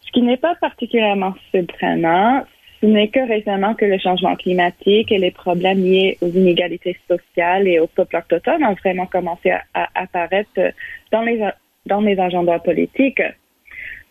Ce 0.06 0.12
qui 0.12 0.22
n'est 0.22 0.38
pas 0.38 0.56
particulièrement 0.56 1.34
surprenant, 1.52 2.44
ce 2.84 2.88
n'est 2.88 3.08
que 3.08 3.26
récemment 3.26 3.76
que 3.76 3.86
le 3.86 3.98
changement 3.98 4.36
climatique 4.36 5.10
et 5.10 5.18
les 5.18 5.32
problèmes 5.32 5.82
liés 5.82 6.18
aux 6.22 6.28
inégalités 6.28 6.98
sociales 7.08 7.66
et 7.66 7.80
au 7.80 7.88
peuple 7.88 8.18
autochtone 8.18 8.62
ont 8.66 8.74
vraiment 8.74 9.06
commencé 9.06 9.52
à, 9.52 9.88
apparaître 9.96 10.74
dans 11.10 11.22
les, 11.22 11.40
dans 11.86 12.02
les 12.02 12.20
agendas 12.20 12.60
politiques. 12.60 13.24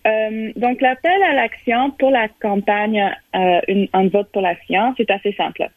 Euh, 0.06 0.52
donc, 0.56 0.80
l'appel 0.80 1.22
à 1.22 1.34
l'action 1.34 1.90
pour 1.98 2.10
la 2.10 2.28
campagne 2.40 3.14
euh, 3.36 3.86
Un 3.92 4.08
vote 4.08 4.28
pour 4.32 4.40
la 4.40 4.56
science 4.64 4.98
est 4.98 5.10
assez 5.10 5.32
simple. 5.34 5.68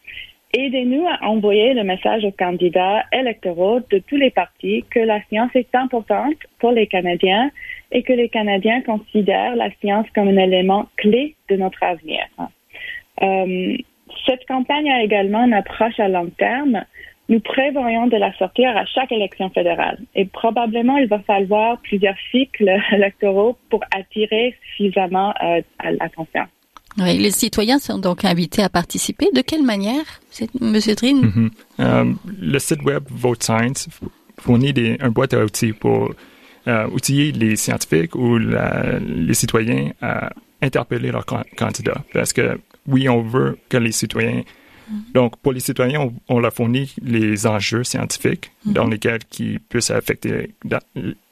Aidez-nous 0.54 1.06
à 1.06 1.28
envoyer 1.28 1.74
le 1.74 1.84
message 1.84 2.24
aux 2.24 2.32
candidats 2.32 3.04
électoraux 3.12 3.82
de 3.90 3.98
tous 4.00 4.16
les 4.16 4.32
partis 4.32 4.86
que 4.90 5.02
la 5.02 5.22
science 5.24 5.52
est 5.54 5.76
importante 5.76 6.38
pour 6.60 6.72
les 6.72 6.88
Canadiens 6.88 7.52
et 7.92 8.04
que 8.04 8.14
les 8.14 8.30
Canadiens 8.30 8.82
considèrent 8.84 9.58
la 9.58 9.70
science 9.82 10.08
comme 10.16 10.30
un 10.30 10.38
élément 10.38 10.88
clé 10.96 11.36
de 11.50 11.58
notre 11.58 11.84
avenir. 11.84 12.22
Euh, 13.22 13.78
cette 14.26 14.46
campagne 14.48 14.90
a 14.92 15.04
également 15.04 15.44
une 15.44 15.54
approche 15.54 16.00
à 16.00 16.08
long 16.08 16.30
terme. 16.38 16.84
Nous 17.28 17.40
prévoyons 17.40 18.08
de 18.08 18.18
la 18.18 18.32
sortir 18.38 18.76
à 18.78 18.86
chaque 18.86 19.12
élection 19.12 19.50
fédérale 19.50 20.00
et 20.14 20.26
probablement 20.26 20.98
il 20.98 21.08
va 21.08 21.20
falloir 21.20 21.80
plusieurs 21.80 22.16
cycles 22.32 22.72
électoraux 22.92 23.58
pour 23.70 23.82
attirer 23.96 24.56
suffisamment 24.62 25.34
euh, 25.44 25.62
l'attention. 25.84 26.44
Oui, 26.98 27.18
les 27.18 27.32
citoyens 27.32 27.80
sont 27.80 27.98
donc 27.98 28.24
invités 28.24 28.64
à 28.64 28.70
participer. 28.70 29.28
De 29.34 29.42
quelle 29.42 29.64
manière, 29.64 30.06
Monsieur 30.62 30.96
Trin? 30.96 31.22
Mm-hmm. 31.24 31.50
Euh, 31.82 32.14
le 32.40 32.60
site 32.60 32.84
web 32.84 33.04
Vote 33.10 33.44
Science 33.44 33.90
fournit 34.40 34.72
des, 34.72 34.98
un 35.02 35.10
boîte 35.10 35.34
à 35.34 35.44
outils 35.44 35.74
pour 35.74 36.14
euh, 36.68 36.88
outiller 36.88 37.34
les 37.34 37.58
scientifiques 37.58 38.16
ou 38.16 38.38
les 38.38 39.34
citoyens 39.34 39.92
à 40.02 40.30
interpeller 40.62 41.12
leurs 41.12 41.26
candidats. 41.26 42.02
Parce 42.14 42.32
que 42.32 42.58
oui, 42.88 43.10
on 43.10 43.22
veut 43.22 43.58
que 43.70 43.78
les 43.78 43.92
citoyens. 43.92 44.44
Donc, 45.14 45.38
pour 45.38 45.52
les 45.52 45.60
citoyens, 45.60 46.12
on, 46.30 46.40
leur 46.40 46.54
fournit 46.54 46.94
les 47.02 47.48
enjeux 47.48 47.84
scientifiques 47.84 48.52
mhm. 48.66 48.74
dans 48.74 48.88
lesquels 48.88 49.24
qui 49.30 49.58
puissent 49.58 49.92
affecter, 49.92 50.52
dans 50.64 50.80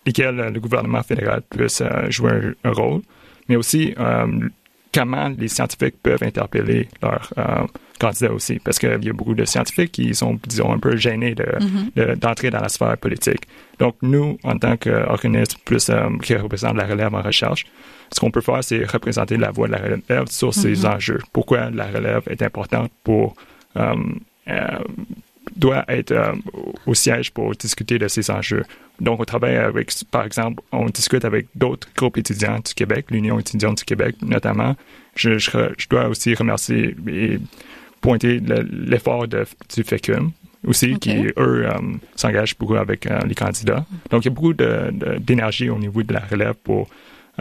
lesquels 0.06 0.36
le 0.36 0.60
gouvernement 0.60 1.04
fédéral 1.04 1.44
puisse 1.50 1.82
euh, 1.82 2.10
jouer 2.10 2.54
un, 2.64 2.72
rôle, 2.72 3.02
mais 3.48 3.56
aussi 3.56 3.94
euh, 4.00 4.50
comment 4.94 5.30
les 5.38 5.48
scientifiques 5.48 6.02
peuvent 6.02 6.24
interpeller 6.24 6.88
leurs 7.02 7.32
euh, 7.38 7.66
candidats 8.00 8.32
aussi, 8.32 8.60
parce 8.60 8.80
qu'il 8.80 9.04
y 9.04 9.10
a 9.10 9.14
beaucoup 9.14 9.36
de 9.36 9.46
scientifiques 9.46 9.92
qui 9.92 10.14
sont, 10.14 10.40
disons, 10.48 10.72
un 10.72 10.80
peu 10.80 10.96
gênés 10.96 11.36
mhm. 11.36 12.16
d'entrer 12.16 12.50
dans 12.50 12.60
la 12.60 12.70
sphère 12.70 12.98
politique. 12.98 13.42
Donc, 13.80 13.96
nous, 14.02 14.38
en 14.44 14.58
tant 14.58 14.78
qu'organisme 14.78 15.60
plus 15.66 15.92
qui 16.24 16.36
représente 16.36 16.76
la 16.76 16.86
relève 16.86 17.14
en 17.14 17.22
recherche, 17.22 17.66
ce 18.12 18.20
qu'on 18.20 18.32
peut 18.32 18.42
faire, 18.42 18.64
c'est 18.64 18.84
représenter 18.84 19.38
la 19.38 19.52
voix 19.52 19.68
de 19.68 19.74
la 19.74 19.80
relève 19.80 20.28
sur 20.28 20.54
ces 20.54 20.76
mhm. 20.76 20.86
enjeux. 20.86 21.20
Pourquoi 21.32 21.70
la 21.72 21.88
relève 21.88 22.24
est 22.28 22.42
importante 22.42 22.92
pour 23.04 23.36
euh, 23.78 23.96
euh, 24.48 24.80
doit 25.56 25.86
être 25.88 26.12
euh, 26.12 26.34
au 26.86 26.94
siège 26.94 27.32
pour 27.32 27.52
discuter 27.56 28.00
de 28.00 28.08
ces 28.08 28.32
enjeux. 28.32 28.64
Donc, 29.00 29.20
on 29.20 29.26
travaille 29.26 29.58
avec, 29.58 29.92
par 30.10 30.26
exemple, 30.26 30.64
on 30.72 30.86
discute 30.86 31.26
avec 31.26 31.48
d'autres 31.56 31.88
groupes 31.96 32.18
étudiants 32.18 32.60
du 32.60 32.74
Québec, 32.74 33.08
l'Union 33.10 33.40
étudiante 33.40 33.80
du 33.80 33.84
Québec 33.84 34.16
notamment. 34.22 34.76
Je, 35.16 35.38
je, 35.38 35.88
dois 35.90 36.08
aussi 36.08 36.34
remercier 36.34 36.96
et 37.08 37.40
pointer 38.04 38.40
l'effort 38.70 39.28
du 39.28 39.84
FECUM 39.84 40.32
aussi, 40.68 41.00
qui, 41.00 41.32
eux, 41.38 41.68
s'engagent 42.16 42.58
beaucoup 42.58 42.76
avec 42.76 43.08
les 43.26 43.36
candidats. 43.36 43.86
Donc, 44.12 44.24
il 44.24 44.30
y 44.30 44.32
a 44.32 44.36
beaucoup 44.36 44.54
d'énergie 44.54 45.70
au 45.70 45.80
niveau 45.80 46.04
de 46.04 46.14
la 46.14 46.20
relève 46.20 46.54
pour 46.64 46.88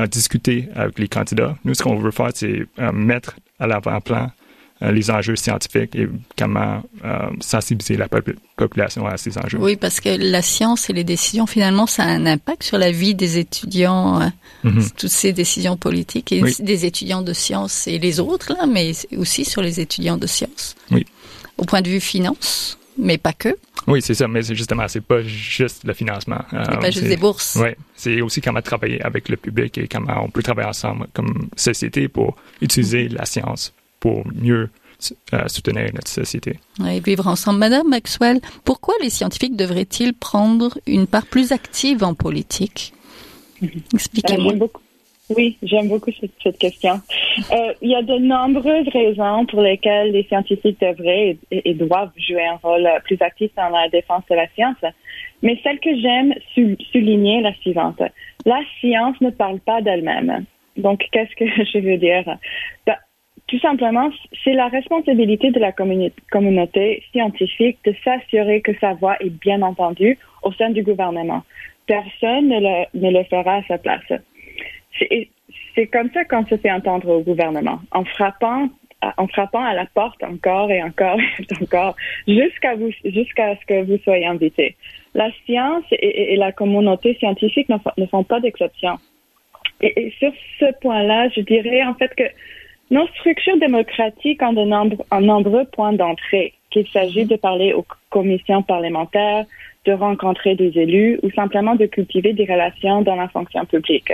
discuter 0.08 0.68
avec 0.74 0.98
les 0.98 1.08
candidats. 1.08 1.56
Nous, 1.64 1.74
ce 1.74 1.82
qu'on 1.82 1.96
veut 1.96 2.10
faire, 2.10 2.30
c'est 2.34 2.64
euh, 2.78 2.92
mettre 2.92 3.36
à 3.58 3.66
l'avant-plan 3.66 4.24
euh, 4.24 4.41
les 4.90 5.10
enjeux 5.10 5.36
scientifiques 5.36 5.94
et 5.94 6.08
comment 6.36 6.82
euh, 7.04 7.30
sensibiliser 7.40 7.96
la 7.96 8.08
population 8.08 9.06
à 9.06 9.16
ces 9.16 9.38
enjeux. 9.38 9.58
Oui, 9.58 9.76
parce 9.76 10.00
que 10.00 10.08
la 10.08 10.42
science 10.42 10.90
et 10.90 10.92
les 10.92 11.04
décisions, 11.04 11.46
finalement, 11.46 11.86
ça 11.86 12.02
a 12.04 12.06
un 12.06 12.26
impact 12.26 12.64
sur 12.64 12.78
la 12.78 12.90
vie 12.90 13.14
des 13.14 13.38
étudiants, 13.38 14.32
mm-hmm. 14.64 14.92
toutes 14.96 15.10
ces 15.10 15.32
décisions 15.32 15.76
politiques 15.76 16.32
et 16.32 16.42
des 16.58 16.86
étudiants 16.86 17.22
de 17.22 17.32
sciences 17.32 17.86
et 17.86 17.98
les 17.98 18.18
autres, 18.18 18.52
là, 18.52 18.66
mais 18.66 18.92
aussi 19.16 19.44
sur 19.44 19.62
les 19.62 19.80
étudiants 19.80 20.16
de 20.16 20.26
sciences. 20.26 20.74
Oui. 20.90 21.06
Au 21.58 21.64
point 21.64 21.82
de 21.82 21.88
vue 21.88 22.00
finance, 22.00 22.78
mais 22.98 23.18
pas 23.18 23.32
que. 23.32 23.56
Oui, 23.86 24.00
c'est 24.02 24.14
ça, 24.14 24.28
mais 24.28 24.42
justement, 24.42 24.86
c'est 24.88 25.00
pas 25.00 25.22
juste 25.22 25.84
le 25.84 25.92
financement. 25.92 26.40
C'est 26.50 26.80
pas 26.80 26.90
juste 26.90 27.06
des 27.06 27.16
bourses. 27.16 27.58
Oui, 27.60 27.70
c'est 27.94 28.20
aussi 28.20 28.40
comment 28.40 28.62
travailler 28.62 29.02
avec 29.02 29.28
le 29.28 29.36
public 29.36 29.76
et 29.78 29.88
comment 29.88 30.24
on 30.24 30.30
peut 30.30 30.42
travailler 30.42 30.68
ensemble 30.68 31.06
comme 31.12 31.48
société 31.56 32.08
pour 32.08 32.36
utiliser 32.60 33.08
la 33.08 33.24
science 33.24 33.72
pour 34.02 34.24
mieux 34.34 34.68
euh, 35.32 35.46
soutenir 35.46 35.90
notre 35.94 36.08
société. 36.08 36.58
Oui, 36.80 37.00
vivre 37.00 37.28
ensemble. 37.28 37.60
Madame 37.60 37.88
Maxwell, 37.88 38.40
pourquoi 38.64 38.94
les 39.00 39.10
scientifiques 39.10 39.56
devraient-ils 39.56 40.12
prendre 40.12 40.76
une 40.88 41.06
part 41.06 41.26
plus 41.26 41.52
active 41.52 42.02
en 42.02 42.14
politique? 42.14 42.92
Expliquez-moi. 43.94 44.54
Euh, 44.54 44.66
oui, 45.36 45.56
j'aime 45.62 45.88
beaucoup 45.88 46.10
cette, 46.42 46.58
question. 46.58 47.00
Euh, 47.52 47.72
il 47.80 47.90
y 47.90 47.94
a 47.94 48.02
de 48.02 48.18
nombreuses 48.18 48.88
raisons 48.88 49.46
pour 49.46 49.62
lesquelles 49.62 50.10
les 50.10 50.24
scientifiques 50.24 50.80
devraient 50.80 51.38
et, 51.52 51.74
doivent 51.74 52.12
jouer 52.16 52.44
un 52.44 52.56
rôle 52.56 52.88
plus 53.04 53.20
actif 53.20 53.52
dans 53.56 53.68
la 53.68 53.88
défense 53.88 54.24
de 54.28 54.34
la 54.34 54.48
science. 54.54 54.82
Mais 55.42 55.58
celle 55.62 55.78
que 55.78 55.96
j'aime 56.00 56.34
souligner 56.92 57.38
est 57.38 57.42
la 57.42 57.54
suivante. 57.54 58.02
La 58.44 58.60
science 58.80 59.20
ne 59.20 59.30
parle 59.30 59.60
pas 59.60 59.80
d'elle-même. 59.80 60.44
Donc, 60.76 61.06
qu'est-ce 61.12 61.34
que 61.36 61.46
je 61.72 61.78
veux 61.78 61.98
dire? 61.98 62.24
Tout 63.52 63.58
simplement, 63.58 64.08
c'est 64.42 64.54
la 64.54 64.68
responsabilité 64.68 65.50
de 65.50 65.60
la 65.60 65.72
communauté 65.72 67.02
scientifique 67.12 67.76
de 67.84 67.94
s'assurer 68.02 68.62
que 68.62 68.72
sa 68.80 68.94
voix 68.94 69.16
est 69.20 69.28
bien 69.28 69.60
entendue 69.60 70.18
au 70.42 70.52
sein 70.52 70.70
du 70.70 70.82
gouvernement. 70.82 71.42
Personne 71.86 72.48
ne 72.48 72.86
le, 72.94 73.10
ne 73.10 73.22
fera 73.24 73.56
à 73.56 73.62
sa 73.64 73.76
place 73.76 74.10
c'est 75.74 75.86
comme 75.86 76.10
ça 76.12 76.24
qu'on 76.24 76.46
se 76.46 76.56
fait 76.56 76.70
entendre 76.70 77.08
au 77.08 77.20
gouvernement, 77.20 77.80
en 77.92 78.04
frappant 78.04 78.68
en 79.16 79.26
frappant 79.26 79.64
à 79.64 79.74
la 79.74 79.86
porte 79.86 80.22
encore 80.22 80.70
et 80.70 80.80
encore 80.80 81.18
et 81.38 81.62
encore 81.62 81.96
jusqu'à 82.26 82.76
ce 82.76 83.66
que 83.66 83.82
vous 83.82 83.98
soyez 84.04 84.26
invité. 84.26 84.76
La 85.14 85.28
science 85.44 85.84
et, 85.90 86.36
la 86.36 86.52
communauté 86.52 87.16
scientifique 87.18 87.68
ne, 87.68 88.06
font 88.06 88.22
pas 88.22 88.38
d'exception. 88.38 88.98
Et, 89.80 90.12
sur 90.20 90.32
ce 90.60 90.66
point-là, 90.80 91.28
je 91.34 91.40
dirais 91.40 91.82
en 91.82 91.94
fait 91.94 92.14
que 92.14 92.22
nos 92.92 93.08
structures 93.18 93.58
démocratiques 93.58 94.42
ont 94.42 94.52
de 94.52 94.64
nombreux 95.20 95.64
points 95.72 95.94
d'entrée, 95.94 96.52
qu'il 96.70 96.86
s'agit 96.88 97.24
de 97.24 97.36
parler 97.36 97.72
aux 97.72 97.86
commissions 98.10 98.62
parlementaires, 98.62 99.46
de 99.86 99.92
rencontrer 99.92 100.54
des 100.54 100.78
élus 100.78 101.18
ou 101.22 101.30
simplement 101.30 101.74
de 101.74 101.86
cultiver 101.86 102.34
des 102.34 102.44
relations 102.44 103.02
dans 103.02 103.16
la 103.16 103.28
fonction 103.28 103.64
publique. 103.64 104.12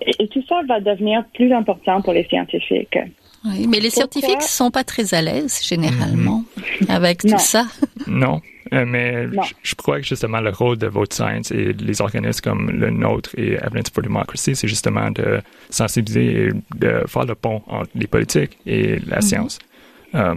Et, 0.00 0.28
tout 0.28 0.42
ça 0.48 0.60
va 0.68 0.80
devenir 0.80 1.24
plus 1.34 1.52
important 1.52 2.00
pour 2.00 2.12
les 2.12 2.24
scientifiques. 2.24 2.98
Oui, 3.44 3.66
mais 3.68 3.80
les 3.80 3.90
scientifiques 3.90 4.36
ne 4.36 4.42
sont 4.42 4.70
pas 4.70 4.84
très 4.84 5.12
à 5.12 5.20
l'aise 5.20 5.60
généralement 5.66 6.44
mhm. 6.80 6.90
avec 6.90 7.18
tout 7.22 7.38
ça. 7.38 7.64
Non, 8.06 8.40
mais 8.86 9.28
Je, 9.62 9.74
crois 9.74 10.00
que 10.00 10.06
justement 10.06 10.40
le 10.40 10.50
rôle 10.50 10.78
de 10.78 10.86
Vote 10.86 11.12
Science 11.12 11.50
et 11.50 11.72
les 11.72 12.00
organismes 12.00 12.40
comme 12.42 12.70
le 12.70 12.90
nôtre 12.90 13.30
et 13.36 13.52
Evidence 13.54 13.90
for 13.94 14.02
Democracy, 14.02 14.56
c'est 14.56 14.68
justement 14.68 15.10
de 15.10 15.40
sensibiliser 15.70 16.48
et 16.48 16.50
de 16.76 17.02
faire 17.06 17.24
le 17.24 17.34
pont 17.34 17.62
entre 17.66 17.90
les 17.94 18.06
politiques 18.06 18.58
et 18.66 18.98
la 19.06 19.16
mhm. 19.16 19.22
science. 19.22 19.58
Euh, 20.14 20.34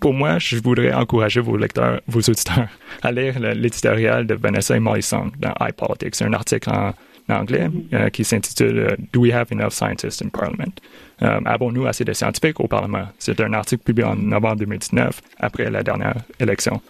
pour 0.00 0.14
moi, 0.14 0.38
je 0.38 0.56
voudrais 0.56 0.92
encourager 0.92 1.40
vos 1.40 1.56
lecteurs, 1.56 2.00
vos 2.06 2.20
auditeurs 2.20 2.68
à 3.02 3.12
lire 3.12 3.38
l'éditorial 3.38 4.26
de 4.26 4.34
Vanessa 4.34 4.76
et 4.76 4.80
Molly 4.80 5.02
Song 5.02 5.30
dans 5.38 5.54
iPolitics. 5.60 6.14
C'est 6.14 6.24
un 6.24 6.34
article 6.34 6.70
en 6.70 6.92
anglais 7.28 7.68
euh, 7.92 8.08
qui 8.10 8.24
s'intitule 8.24 8.78
euh, 8.78 8.96
Do 9.12 9.20
we 9.20 9.32
have 9.32 9.52
enough 9.52 9.72
scientists 9.72 10.22
in 10.22 10.28
Parliament? 10.28 10.80
Euh, 11.22 11.40
avons-nous 11.44 11.86
assez 11.86 12.04
de 12.04 12.12
scientifiques 12.12 12.60
au 12.60 12.68
Parlement? 12.68 13.08
C'est 13.18 13.40
un 13.40 13.52
article 13.52 13.82
publié 13.82 14.06
en 14.06 14.16
novembre 14.16 14.56
2019 14.56 15.20
après 15.38 15.70
la 15.70 15.82
dernière 15.82 16.16
élection. 16.38 16.80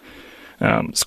Ce 0.61 1.03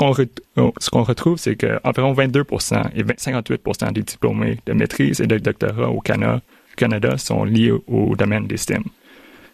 qu'on 0.91 1.03
retrouve, 1.03 1.39
c'est 1.39 1.57
qu'environ 1.57 2.13
22% 2.15 2.91
et 2.95 3.03
58% 3.03 3.93
des 3.93 4.03
diplômés 4.03 4.59
de 4.67 4.73
maîtrise 4.73 5.21
et 5.21 5.27
de 5.27 5.39
doctorat 5.39 5.91
au 5.91 6.01
Canada 6.01 7.19
sont 7.19 7.45
liés 7.45 7.73
au, 7.87 8.17
domaine 8.17 8.47
des 8.47 8.57
STEM. 8.57 8.85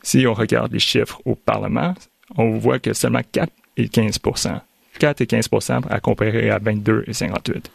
Si 0.02 0.26
on 0.26 0.34
regarde 0.34 0.72
les 0.72 0.78
chiffres 0.78 1.20
au 1.24 1.34
Parlement, 1.34 1.94
on 2.36 2.58
voit 2.58 2.78
que 2.78 2.92
seulement 2.92 3.22
4 3.32 3.52
et 3.76 3.86
15% 3.86 4.60
4 4.98 5.20
et 5.20 5.26
15 5.26 5.48
à 5.88 6.00
comparer 6.00 6.50
à 6.50 6.58
22 6.58 7.04
et 7.06 7.12
58 7.12 7.70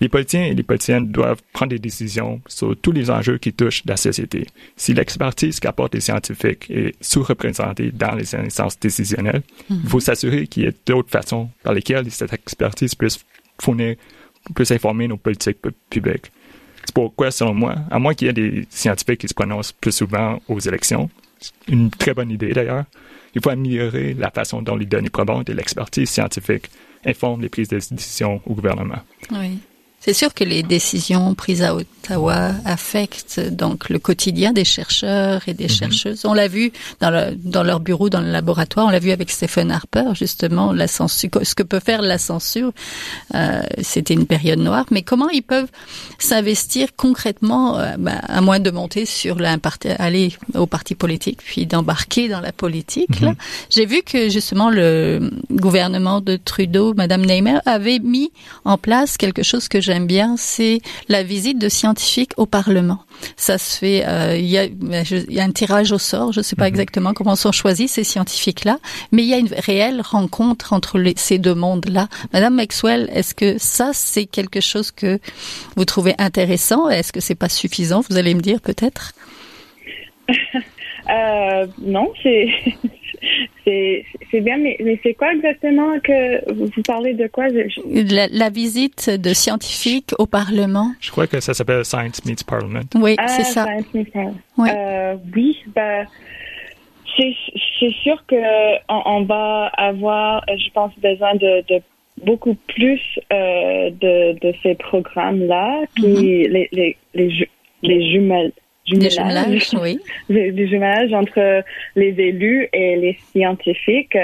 Les 0.00 0.08
politiciens 0.08 0.44
et 0.44 0.54
les 0.54 0.62
politiciennes 0.62 1.10
doivent 1.10 1.42
prendre 1.52 1.70
des 1.70 1.78
décisions 1.78 2.40
sur 2.46 2.76
tous 2.76 2.92
les 2.92 3.10
enjeux 3.10 3.38
qui 3.38 3.52
touchent 3.52 3.82
la 3.84 3.96
société. 3.96 4.46
Si 4.76 4.94
l'expertise 4.94 5.58
qu'apportent 5.58 5.94
les 5.94 6.00
scientifiques 6.00 6.70
est 6.70 6.94
sous-représentée 7.00 7.90
dans 7.90 8.14
les 8.14 8.34
instances 8.34 8.78
décisionnelles, 8.78 9.42
il 9.70 9.88
faut 9.88 10.00
s'assurer 10.00 10.46
qu'il 10.46 10.64
y 10.64 10.66
ait 10.66 10.74
d'autres 10.86 11.10
façons 11.10 11.50
par 11.64 11.74
lesquelles 11.74 12.10
cette 12.10 12.32
expertise 12.32 12.94
puisse 12.94 13.18
fournir, 13.60 13.96
puisse 14.54 14.70
informer 14.70 15.08
nos 15.08 15.16
politiques 15.16 15.58
publiques. 15.90 16.30
C'est 16.84 16.94
pourquoi, 16.94 17.30
selon 17.30 17.54
moi, 17.54 17.74
à 17.90 17.98
moins 17.98 18.14
qu'il 18.14 18.28
y 18.28 18.30
ait 18.30 18.32
des 18.32 18.66
scientifiques 18.70 19.20
qui 19.20 19.28
se 19.28 19.34
prononcent 19.34 19.72
plus 19.72 19.92
souvent 19.92 20.40
aux 20.48 20.60
élections, 20.60 21.10
une 21.66 21.90
très 21.90 22.14
bonne 22.14 22.30
idée 22.30 22.52
d'ailleurs, 22.52 22.84
il 23.34 23.42
faut 23.42 23.50
améliorer 23.50 24.14
la 24.14 24.30
façon 24.30 24.62
dont 24.62 24.76
les 24.76 24.86
données 24.86 25.10
probantes 25.10 25.50
et 25.50 25.54
l'expertise 25.54 26.08
scientifique 26.08 26.70
informent 27.04 27.42
les 27.42 27.48
prises 27.48 27.68
de 27.68 27.78
décision 27.90 28.40
au 28.46 28.54
gouvernement. 28.54 28.98
Oui. 29.30 29.58
C'est 30.00 30.14
sûr 30.14 30.32
que 30.32 30.44
les 30.44 30.62
décisions 30.62 31.34
prises 31.34 31.62
à 31.62 31.74
Ottawa 31.74 32.52
affectent 32.64 33.40
donc 33.40 33.88
le 33.88 33.98
quotidien 33.98 34.52
des 34.52 34.64
chercheurs 34.64 35.42
et 35.48 35.54
des 35.54 35.64
mhm. 35.64 35.70
chercheuses. 35.70 36.24
On 36.24 36.34
l'a 36.34 36.46
vu 36.46 36.72
dans, 37.00 37.10
le, 37.10 37.34
dans 37.34 37.64
leur 37.64 37.80
bureau, 37.80 38.08
dans 38.08 38.20
le 38.20 38.30
laboratoire. 38.30 38.86
On 38.86 38.90
l'a 38.90 39.00
vu 39.00 39.10
avec 39.10 39.28
Stephen 39.28 39.72
Harper, 39.72 40.04
justement, 40.14 40.72
la 40.72 40.86
censure, 40.86 41.30
ce 41.42 41.54
que 41.54 41.64
peut 41.64 41.80
faire 41.80 42.00
la 42.00 42.16
censure. 42.18 42.72
Euh, 43.34 43.60
C'était 43.82 44.14
une 44.14 44.26
période 44.26 44.60
noire. 44.60 44.86
Mais 44.92 45.02
comment 45.02 45.28
ils 45.30 45.42
peuvent 45.42 45.70
s'investir 46.18 46.88
concrètement, 46.96 47.78
euh, 47.78 47.96
bah, 47.98 48.20
à 48.28 48.40
moins 48.40 48.60
de 48.60 48.70
monter 48.70 49.04
sur 49.04 49.38
aller 49.98 50.32
au 50.54 50.66
parti 50.66 50.94
politique, 50.94 51.40
puis 51.44 51.66
d'embarquer 51.66 52.28
dans 52.28 52.40
la 52.40 52.52
politique. 52.52 53.20
Mhm. 53.20 53.34
J'ai 53.70 53.86
vu 53.86 54.02
que 54.02 54.28
justement 54.28 54.70
le 54.70 55.30
gouvernement 55.50 56.20
de 56.20 56.36
Trudeau, 56.36 56.94
Madame 56.94 57.24
Neymer, 57.24 57.58
avait 57.66 57.98
mis 57.98 58.30
en 58.64 58.78
place 58.78 59.16
quelque 59.16 59.42
chose 59.42 59.68
que 59.68 59.80
j'aime 59.88 60.06
bien, 60.06 60.36
c'est 60.36 60.80
la 61.08 61.22
visite 61.22 61.58
de 61.58 61.70
scientifiques 61.70 62.32
au 62.36 62.44
Parlement. 62.44 62.98
Ça 63.36 63.56
se 63.56 63.78
fait, 63.78 64.06
euh, 64.06 64.36
il 64.36 64.44
y, 64.44 64.58
a, 64.58 64.66
y, 64.66 65.40
a, 65.40 65.42
un 65.42 65.50
tirage 65.50 65.92
au 65.92 65.98
sort, 65.98 66.32
je 66.32 66.40
ne 66.40 66.42
sais 66.42 66.56
pas 66.56 66.64
mhm. 66.64 66.74
exactement 66.74 67.14
comment 67.14 67.36
sont 67.36 67.52
choisis 67.52 67.92
ces 67.92 68.04
scientifiques-là, 68.04 68.78
mais 69.12 69.22
il 69.22 69.28
y 69.28 69.32
a 69.32 69.38
une 69.38 69.48
réelle 69.48 70.02
rencontre 70.02 70.74
entre 70.74 70.98
les, 70.98 71.14
ces 71.16 71.38
deux 71.38 71.54
mondes-là. 71.54 72.08
Madame 72.34 72.54
Maxwell, 72.56 73.08
est-ce 73.14 73.34
que 73.34 73.56
ça, 73.56 73.92
c'est 73.94 74.26
quelque 74.26 74.60
chose 74.60 74.90
que 74.90 75.18
vous 75.76 75.86
trouvez 75.86 76.14
intéressant? 76.18 76.90
Est-ce 76.90 77.10
que 77.10 77.20
c'est 77.20 77.34
pas 77.34 77.48
suffisant? 77.48 78.02
Vous 78.10 78.18
allez 78.18 78.34
me 78.34 78.42
dire 78.42 78.60
peut-être. 78.60 79.12
euh, 81.10 81.66
non, 81.80 82.12
c'est 82.22 82.48
c'est 83.64 84.40
bien, 84.40 84.58
mais, 84.58 84.76
c'est 85.02 85.14
quoi 85.14 85.32
exactement 85.32 85.98
que 86.00 86.52
vous 86.52 86.82
parlez 86.86 87.14
de 87.14 87.26
quoi? 87.26 87.46
La, 87.48 88.50
visite 88.50 89.10
de 89.10 89.32
scientifiques 89.34 90.12
au 90.18 90.26
Parlement. 90.26 90.92
Je 91.00 91.10
crois 91.10 91.26
que 91.26 91.40
ça 91.40 91.54
s'appelle 91.54 91.84
Science 91.84 92.24
Meets 92.24 92.44
Parliament. 92.46 92.80
Oui, 92.94 93.14
ah, 93.18 93.28
c'est 93.28 93.44
ça. 93.44 93.64
Science 93.64 93.94
Meets 93.94 94.10
Parliament. 94.12 94.34
Oui, 94.56 94.68
euh, 94.72 95.16
oui 95.34 95.56
ben, 95.74 96.06
c'est 97.16 97.92
sûr 98.02 98.24
que 98.26 98.36
on, 98.88 99.24
va 99.24 99.70
avoir, 99.76 100.44
je 100.48 100.70
pense, 100.72 100.92
besoin 100.98 101.34
de, 101.34 101.62
beaucoup 102.24 102.54
plus 102.68 103.00
euh, 103.32 103.90
de, 103.90 104.38
de, 104.40 104.54
ces 104.62 104.74
programmes-là, 104.74 105.82
qui 105.96 106.06
les, 106.06 106.68
les, 106.72 106.96
les, 107.14 107.48
les 107.82 108.10
jumelles 108.12 108.52
des 108.96 109.10
jumelages, 109.10 109.70
oui. 109.80 110.00
Des, 110.28 110.68
jumelages 110.68 111.12
entre 111.12 111.64
les 111.96 112.14
élus 112.20 112.68
et 112.72 112.96
les 112.96 113.18
scientifiques. 113.30 114.18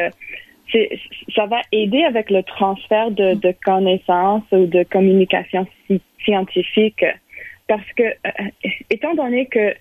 Ça 1.37 1.47
va 1.47 1.61
aider 1.71 2.03
avec 2.05 2.31
le 2.31 2.43
transfert 2.43 3.11
de, 3.11 3.35
de 3.35 3.55
connaissances 3.65 4.43
ou 4.51 4.67
de 4.67 4.83
communication 4.85 5.67
scientifique 6.25 7.05
parce 7.69 7.93
que, 7.97 8.03
euh, 8.03 8.71
étant 8.91 9.15
donné 9.15 9.47
que 9.47 9.75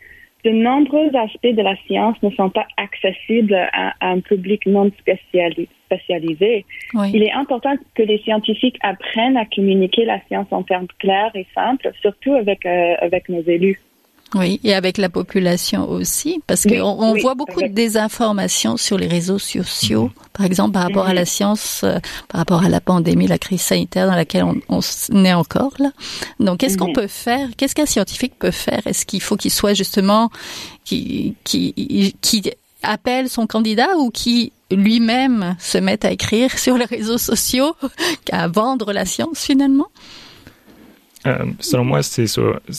de 0.46 0.50
nombreux 0.50 1.10
aspects 1.16 1.56
de 1.56 1.62
la 1.62 1.76
science 1.88 2.18
ne 2.22 2.30
sont 2.32 2.50
pas 2.50 2.68
accessibles 2.78 3.56
à, 3.74 3.94
un 4.02 4.20
public 4.20 4.66
non 4.66 4.92
spécialisé, 5.00 6.66
il 7.14 7.24
est 7.24 7.32
important 7.32 7.76
que 7.96 8.04
les 8.04 8.18
scientifiques 8.20 8.78
apprennent 8.82 9.38
à 9.38 9.46
communiquer 9.46 10.04
la 10.04 10.20
science 10.28 10.48
en 10.52 10.64
termes 10.64 10.88
clairs 11.00 11.32
et 11.34 11.48
simples, 11.56 11.92
surtout 12.02 12.34
avec, 12.34 12.66
euh, 12.66 12.96
avec 13.00 13.30
nos 13.30 13.42
élus. 13.42 13.80
Oui, 14.36 14.60
et 14.64 14.74
avec 14.74 14.98
la 14.98 15.10
population 15.10 15.90
aussi, 15.90 16.42
parce 16.48 16.64
qu'on 16.64 16.82
on 16.82 17.16
voit 17.20 17.36
beaucoup 17.36 17.62
de 17.62 17.68
désinformation 17.68 18.78
sur 18.78 18.98
les 18.98 19.08
réseaux 19.08 19.38
sociaux, 19.38 20.06
mhm. 20.06 20.12
par 20.34 20.46
exemple 20.46 20.72
par 20.72 20.84
rapport 20.84 21.06
à 21.06 21.14
la 21.14 21.22
mhm. 21.22 21.28
science, 21.28 21.82
euh, 21.84 22.00
par 22.30 22.40
rapport 22.40 22.64
à 22.64 22.70
la 22.70 22.82
pandémie, 22.82 23.28
la 23.28 23.38
crise 23.38 23.62
sanitaire 23.62 24.08
dans 24.08 24.16
laquelle 24.16 24.44
on, 24.44 24.60
on 24.70 25.26
est 25.26 25.34
encore 25.34 25.74
là. 25.78 25.92
Donc, 26.40 26.60
qu'est-ce 26.60 26.78
qu'on 26.78 26.88
mhm. 26.88 26.94
peut 26.94 27.08
faire 27.08 27.50
Qu'est-ce 27.58 27.76
qu'un 27.76 27.86
scientifique 27.86 28.34
peut 28.40 28.52
faire? 28.52 28.82
Est-ce 28.88 29.06
qu'il 29.06 29.22
faut 29.22 29.36
qu'il 29.36 29.52
soit 29.52 29.76
justement 29.76 30.32
qui, 30.84 31.36
qui, 31.44 32.16
qui 32.22 32.52
appelle 32.82 33.30
son 33.30 33.46
candidat 33.46 33.98
ou 33.98 34.10
qui 34.10 34.52
lui-même 34.72 35.56
se 35.60 35.78
mette 35.78 36.06
à 36.06 36.12
écrire 36.12 36.58
sur 36.58 36.78
les 36.78 36.86
réseaux 36.86 37.20
sociaux, 37.20 37.76
à 38.32 38.48
vendre 38.48 38.94
la 38.94 39.06
science 39.06 39.40
finalement? 39.44 39.90
Euh, 41.26 41.46
selon 41.60 41.86
moi, 41.86 42.04
c'est 42.04 42.26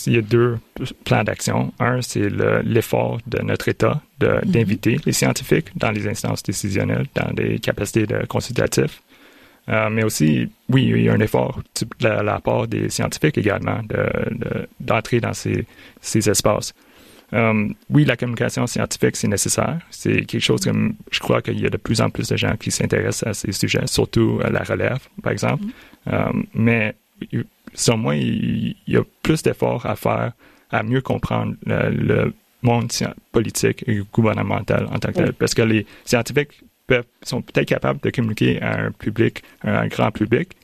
Il 0.07 0.13
y 0.13 0.19
a 0.19 0.23
deux 0.23 0.59
plans 1.05 1.25
d'action. 1.25 1.73
Un, 1.79 2.03
c'est 2.03 2.29
l'effort 2.65 3.19
de 3.27 3.43
notre 3.43 3.69
État 3.69 4.03
mhm. 4.21 4.41
d'inviter 4.45 4.99
les 5.07 5.13
scientifiques 5.13 5.69
dans 5.77 5.91
les 5.91 6.07
instances 6.07 6.43
décisionnelles, 6.43 7.07
dans 7.15 7.33
des 7.33 7.59
capacités 7.59 8.07
de 8.07 8.25
consultatifs. 8.27 9.03
Euh, 9.71 9.89
mais 9.89 10.05
aussi, 10.05 10.51
oui, 10.69 10.93
il 10.95 11.03
y 11.03 11.09
a 11.09 11.15
un 11.15 11.21
effort 11.21 11.63
de 12.01 12.07
la, 12.07 12.39
part 12.41 12.69
des 12.69 12.91
scientifiques 12.91 13.39
également 13.39 13.81
d'entrer 14.79 15.21
dans 15.21 15.33
ces, 15.33 15.65
ces 16.03 16.29
espaces. 16.29 16.75
Euh, 17.33 17.69
oui, 17.89 18.05
la 18.05 18.19
communication 18.19 18.67
scientifique, 18.67 19.17
c'est 19.17 19.29
nécessaire. 19.29 19.79
C'est 19.91 20.27
quelque 20.27 20.43
chose 20.43 20.61
que 20.61 20.71
je 21.11 21.19
crois 21.19 21.41
qu'il 21.41 21.59
y 21.59 21.67
a 21.67 21.71
de 21.71 21.79
plus 21.79 22.03
en 22.03 22.11
plus 22.11 22.29
de 22.29 22.37
gens 22.37 22.57
qui 22.57 22.71
s'intéressent 22.71 23.27
à 23.27 23.33
ces 23.33 23.53
sujets, 23.53 23.87
surtout 23.87 24.39
à 24.45 24.51
la 24.51 24.63
relève, 24.63 25.01
par 25.23 25.33
exemple. 25.33 25.65
Mhm. 26.07 26.45
mais 26.55 26.95
selon 27.75 27.99
moi, 27.99 28.17
il, 28.17 28.77
y 28.87 28.97
a 28.97 29.03
plus 29.23 29.43
d'efforts 29.43 29.87
à 29.87 29.97
faire 29.97 30.33
à 30.71 30.83
mieux 30.83 31.01
comprendre 31.01 31.55
le, 31.67 32.33
monde 32.63 32.91
politique 33.31 33.85
et 33.87 34.01
gouvernemental 34.11 34.87
en 34.91 34.99
tant 34.99 35.13
que 35.13 35.19
tel. 35.19 35.33
Parce 35.35 35.53
que 35.53 35.61
les 35.61 35.85
scientifiques 36.07 36.63
sont 37.23 37.43
peut-être 37.43 37.69
capables 37.69 38.01
de 38.01 38.09
communiquer 38.09 38.61
à 38.63 38.87
un 38.87 38.91
public, 38.91 39.43
à 39.63 39.81
un 39.81 39.87
grand 39.87 40.11
public, 40.11 40.57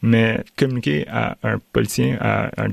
mais 0.00 0.44
communiquer 0.56 1.06
à 1.08 1.36
un 1.42 1.58
politicien, 1.72 2.16
à 2.20 2.50
un 2.56 2.70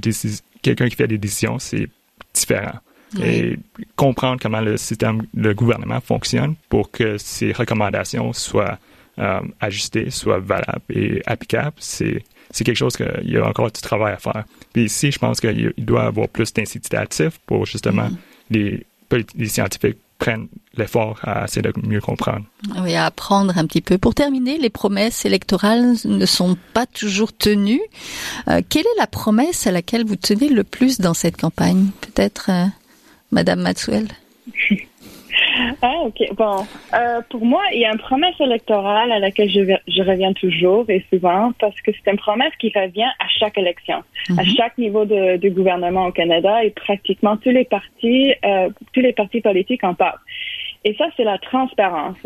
quelqu'un 0.62 0.90
qui 0.90 0.96
fait 0.96 1.08
des 1.08 1.18
décisions, 1.18 1.60
c'est 1.60 1.90
différent. 2.34 2.80
Et 3.24 3.58
comprendre 3.96 4.40
comment 4.42 4.60
le 4.60 4.78
système, 4.78 5.24
le 5.34 5.54
gouvernement 5.54 6.02
fonctionne 6.02 6.56
pour 6.70 6.92
que 6.92 7.18
ces 7.18 7.54
recommandations 7.54 8.34
soient 8.34 8.78
euh, 9.18 9.40
ajustées, 9.60 10.10
soient 10.10 10.40
valables 10.40 10.82
et 10.90 11.22
applicables, 11.26 11.78
c'est 11.80 12.24
c'est 12.52 12.64
quelque 12.64 12.78
chose 12.78 12.96
qu'il 12.96 13.30
y 13.30 13.38
a 13.38 13.46
encore 13.46 13.72
du 13.72 13.82
travail 13.82 14.14
à 14.14 14.18
faire. 14.18 14.46
Puis 14.74 14.86
ici, 14.86 15.12
je 15.12 15.20
pense 15.20 15.40
qu'il 15.40 15.74
doit 15.78 16.04
y 16.04 16.08
avoir 16.08 16.28
plus 16.28 16.54
d'incitatifs 16.54 17.40
pour 17.46 17.66
justement 17.66 18.10
mm-hmm. 18.52 18.86
les, 19.12 19.26
les 19.36 19.48
scientifiques 19.48 19.98
prennent 20.18 20.48
l'effort 20.76 21.20
à 21.24 21.46
essayer 21.46 21.62
de 21.62 21.74
mieux 21.88 22.02
comprendre. 22.02 22.46
Oui, 22.82 22.96
à 22.96 23.06
apprendre 23.06 23.58
un 23.58 23.66
petit 23.66 23.82
peu. 23.82 23.98
Pour 23.98 24.16
terminer, 24.16 24.58
les 24.58 24.70
promesses 24.70 25.26
électorales 25.26 25.96
ne 26.06 26.26
sont 26.26 26.58
pas 26.74 26.86
toujours 26.86 27.36
tenues. 27.36 27.82
Euh, 28.48 28.62
quelle 28.68 28.84
est 28.84 29.00
la 29.00 29.08
promesse 29.08 29.68
à 29.68 29.72
laquelle 29.72 30.06
vous 30.06 30.16
tenez 30.16 30.50
le 30.50 30.64
plus 30.64 31.00
dans 31.00 31.14
cette 31.14 31.38
campagne? 31.38 31.88
Peut-être, 32.02 32.50
euh, 32.50 32.66
Madame 33.32 33.62
Maxwell 33.62 34.08
Ah, 35.82 36.02
ok. 36.04 36.34
Bon, 36.36 36.66
euh, 36.94 37.22
pour 37.30 37.46
moi, 37.46 37.62
il 37.74 37.80
y 37.80 37.86
a 37.86 37.92
une 37.92 38.00
promesse 38.00 38.40
électorale 38.40 39.12
à 39.12 39.20
laquelle 39.20 39.50
je, 39.50 39.62
je 39.88 40.04
reviens 40.04 40.34
toujours 40.34 40.86
et 40.90 41.06
souvent 41.10 41.52
parce 41.60 41.80
que 41.82 41.92
c'est 41.92 42.12
une 42.12 42.18
promesse 42.18 42.54
qui 42.60 42.72
revient 42.76 43.10
à 43.20 43.28
chaque 43.40 43.58
élection, 43.58 44.04
à 44.30 44.44
mhm. 44.44 44.56
chaque 44.56 44.78
niveau 44.78 45.06
de, 45.06 45.38
de, 45.38 45.50
gouvernement 45.50 46.08
au 46.08 46.12
Canada 46.12 46.64
et 46.64 46.72
pratiquement 46.72 47.38
tous 47.38 47.50
les 47.50 47.66
partis, 47.66 48.34
euh, 48.46 48.70
tous 48.94 49.02
les 49.02 49.14
partis 49.14 49.42
politiques 49.42 49.84
en 49.84 49.94
parlent. 49.94 50.20
Et 50.84 50.94
ça, 50.96 51.06
c'est 51.18 51.24
la 51.24 51.38
transparence. 51.38 52.18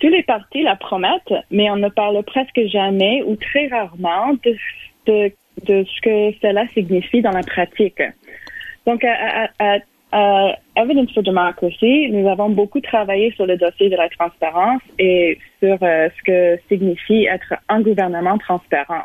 Tous 0.00 0.08
les 0.08 0.22
partis 0.22 0.62
la 0.62 0.76
promettent, 0.76 1.34
mais 1.50 1.70
on 1.70 1.76
ne 1.76 1.88
parle 1.88 2.22
presque 2.24 2.60
jamais 2.66 3.22
ou 3.22 3.36
très 3.36 3.68
rarement 3.68 4.34
de, 4.44 4.56
de, 5.06 5.32
de 5.66 5.84
ce 5.84 6.00
que 6.00 6.36
cela 6.42 6.66
signifie 6.74 7.22
dans 7.22 7.30
la 7.30 7.42
pratique. 7.42 8.02
Donc, 8.86 9.02
à, 9.04 9.48
à, 9.58 9.74
à 9.76 9.78
euh, 10.14 10.52
Evidence 10.76 11.12
for 11.12 11.22
Democracy, 11.22 12.08
nous 12.10 12.28
avons 12.28 12.50
beaucoup 12.50 12.80
travaillé 12.80 13.32
sur 13.32 13.46
le 13.46 13.56
dossier 13.56 13.90
de 13.90 13.96
la 13.96 14.08
transparence 14.08 14.82
et 14.98 15.38
sur 15.60 15.76
euh, 15.82 16.08
ce 16.16 16.22
que 16.24 16.60
signifie 16.68 17.26
être 17.26 17.54
un 17.68 17.80
gouvernement 17.80 18.38
transparent. 18.38 19.04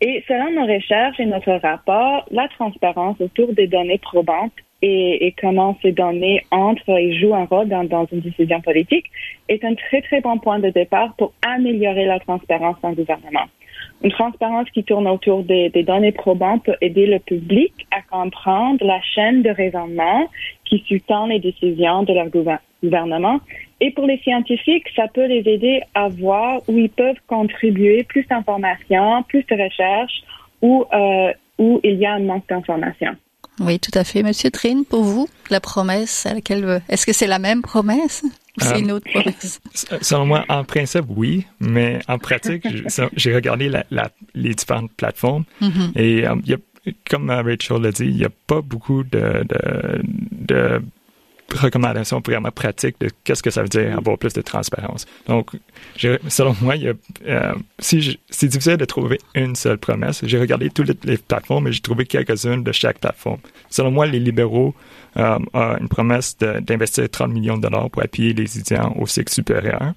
Et 0.00 0.24
selon 0.26 0.50
nos 0.52 0.72
recherches 0.72 1.20
et 1.20 1.26
notre 1.26 1.52
rapport, 1.52 2.26
la 2.30 2.48
transparence 2.48 3.20
autour 3.20 3.52
des 3.52 3.66
données 3.66 3.98
probantes 3.98 4.52
et, 4.82 5.34
comment 5.40 5.78
ces 5.80 5.92
données 5.92 6.44
entrent 6.50 6.98
et 6.98 7.18
jouent 7.18 7.34
un 7.34 7.46
rôle 7.46 7.68
dans, 7.68 7.84
dans, 7.84 8.06
une 8.12 8.20
décision 8.20 8.60
politique 8.60 9.06
est 9.48 9.64
un 9.64 9.74
très, 9.74 10.02
très 10.02 10.20
bon 10.20 10.38
point 10.38 10.58
de 10.58 10.68
départ 10.68 11.14
pour 11.16 11.32
améliorer 11.46 12.04
la 12.04 12.18
transparence 12.20 12.76
dans 12.82 12.90
le 12.90 12.96
gouvernement. 12.96 13.46
Une 14.02 14.10
transparence 14.10 14.68
qui 14.70 14.84
tourne 14.84 15.06
autour 15.08 15.42
des, 15.42 15.70
données 15.86 16.12
probantes 16.12 16.64
peut 16.64 16.76
aider 16.80 17.06
le 17.06 17.18
public 17.18 17.72
à 17.90 18.02
comprendre 18.02 18.84
la 18.84 19.00
chaîne 19.02 19.42
de 19.42 19.50
raisonnement 19.50 20.28
qui 20.64 20.84
sous-tend 20.88 21.26
les 21.26 21.40
décisions 21.40 22.02
de 22.02 22.12
leur 22.12 22.28
gouvernement. 22.82 23.40
Et 23.80 23.90
pour 23.90 24.06
les 24.06 24.18
scientifiques, 24.18 24.86
ça 24.94 25.08
peut 25.08 25.26
les 25.26 25.48
aider 25.48 25.82
à 25.94 26.08
voir 26.08 26.60
où 26.68 26.78
ils 26.78 26.90
peuvent 26.90 27.20
contribuer 27.26 28.04
plus 28.04 28.26
d'informations, 28.26 29.22
plus 29.24 29.44
de 29.44 29.62
recherches, 29.62 30.22
où, 30.62 30.84
euh, 30.92 31.32
où 31.58 31.80
il 31.82 31.94
y 31.96 32.06
a 32.06 32.12
un 32.12 32.20
manque 32.20 32.48
d'informations. 32.48 33.16
Oui, 33.60 33.78
tout 33.78 33.96
à 33.96 34.04
fait. 34.04 34.22
Monsieur 34.22 34.50
Trine, 34.50 34.84
pour 34.84 35.02
vous, 35.02 35.28
la 35.50 35.60
promesse 35.60 36.26
à 36.26 36.34
laquelle 36.34 36.82
est-ce 36.88 37.06
que 37.06 37.12
c'est 37.12 37.26
la 37.26 37.38
même 37.38 37.62
promesse? 37.62 38.24
C'est 38.58 38.80
une 38.80 38.92
autre 38.92 39.10
promesse 39.10 39.60
Selon 40.00 40.26
moi, 40.26 40.44
en 40.48 40.64
principe, 40.64 41.06
oui, 41.08 41.46
mais 41.60 42.00
en 42.08 42.18
pratique, 42.18 42.66
j'ai 43.16 43.34
regardé 43.34 43.68
la, 43.68 43.84
la, 43.90 44.10
les 44.34 44.54
différentes 44.54 44.92
plateformes 44.92 45.44
mm-hmm. 45.60 45.98
et 45.98 46.26
euh, 46.26 46.36
il 46.44 46.50
y 46.50 46.54
a, 46.54 46.58
comme 47.08 47.30
Rachel 47.30 47.82
l'a 47.82 47.90
dit, 47.90 48.04
il 48.04 48.16
n'y 48.16 48.24
a 48.24 48.30
pas 48.46 48.60
beaucoup 48.60 49.02
de, 49.04 49.44
de, 49.44 50.02
de 50.30 50.82
recommandations 51.54 52.20
vraiment 52.24 52.50
pratiques 52.50 52.96
de 53.00 53.10
qu'est-ce 53.24 53.42
que 53.42 53.50
ça 53.50 53.62
veut 53.62 53.68
dire 53.68 53.96
avoir 53.96 54.18
plus 54.18 54.32
de 54.32 54.42
transparence. 54.42 55.06
Donc, 55.26 55.50
selon 56.28 56.54
moi, 56.60 56.76
il 56.76 56.82
y 56.82 56.88
a, 56.88 56.94
euh, 57.26 57.54
si 57.78 58.18
c'est 58.30 58.48
difficile 58.48 58.76
de 58.76 58.84
trouver 58.84 59.18
une 59.34 59.56
seule 59.56 59.78
promesse. 59.78 60.20
J'ai 60.24 60.38
regardé 60.38 60.70
toutes 60.70 61.04
les, 61.04 61.16
plateformes 61.16 61.68
et 61.68 61.72
j'ai 61.72 61.80
trouvé 61.80 62.04
quelques-unes 62.06 62.62
de 62.62 62.72
chaque 62.72 62.98
plateforme. 62.98 63.40
Selon 63.70 63.90
moi, 63.90 64.06
les 64.06 64.20
libéraux 64.20 64.74
euh, 65.16 65.38
ont 65.52 65.76
une 65.80 65.88
promesse 65.88 66.36
d'investir 66.38 67.08
30 67.08 67.32
millions 67.32 67.56
de 67.56 67.62
dollars 67.62 67.90
pour 67.90 68.02
appuyer 68.02 68.32
les 68.32 68.58
étudiants 68.58 68.94
au 68.98 69.06
cycle 69.06 69.32
supérieur. 69.32 69.92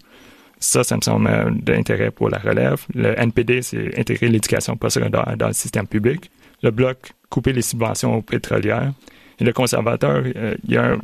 Ça, 0.60 0.84
ça 0.84 0.96
me 0.96 1.02
semble 1.02 1.28
euh, 1.28 1.50
d'intérêt 1.52 2.12
pour 2.12 2.30
la 2.30 2.40
relève. 2.40 2.84
Le 2.94 3.20
NPD, 3.20 3.62
c'est 3.62 4.00
intégrer 4.00 4.28
l'éducation 4.28 4.76
postsecondaire 4.76 5.36
dans 5.38 5.48
le 5.48 5.54
système 5.54 5.88
public. 5.88 6.32
Le 6.64 6.72
bloc, 6.72 7.14
couper 7.30 7.54
les 7.54 7.62
subventions 7.62 8.22
pétrolières. 8.22 8.94
Et 9.40 9.44
le 9.44 9.54
conservateur, 9.54 10.24
euh, 10.36 10.56
il 10.64 10.74
y 10.74 10.78
a 10.78 10.96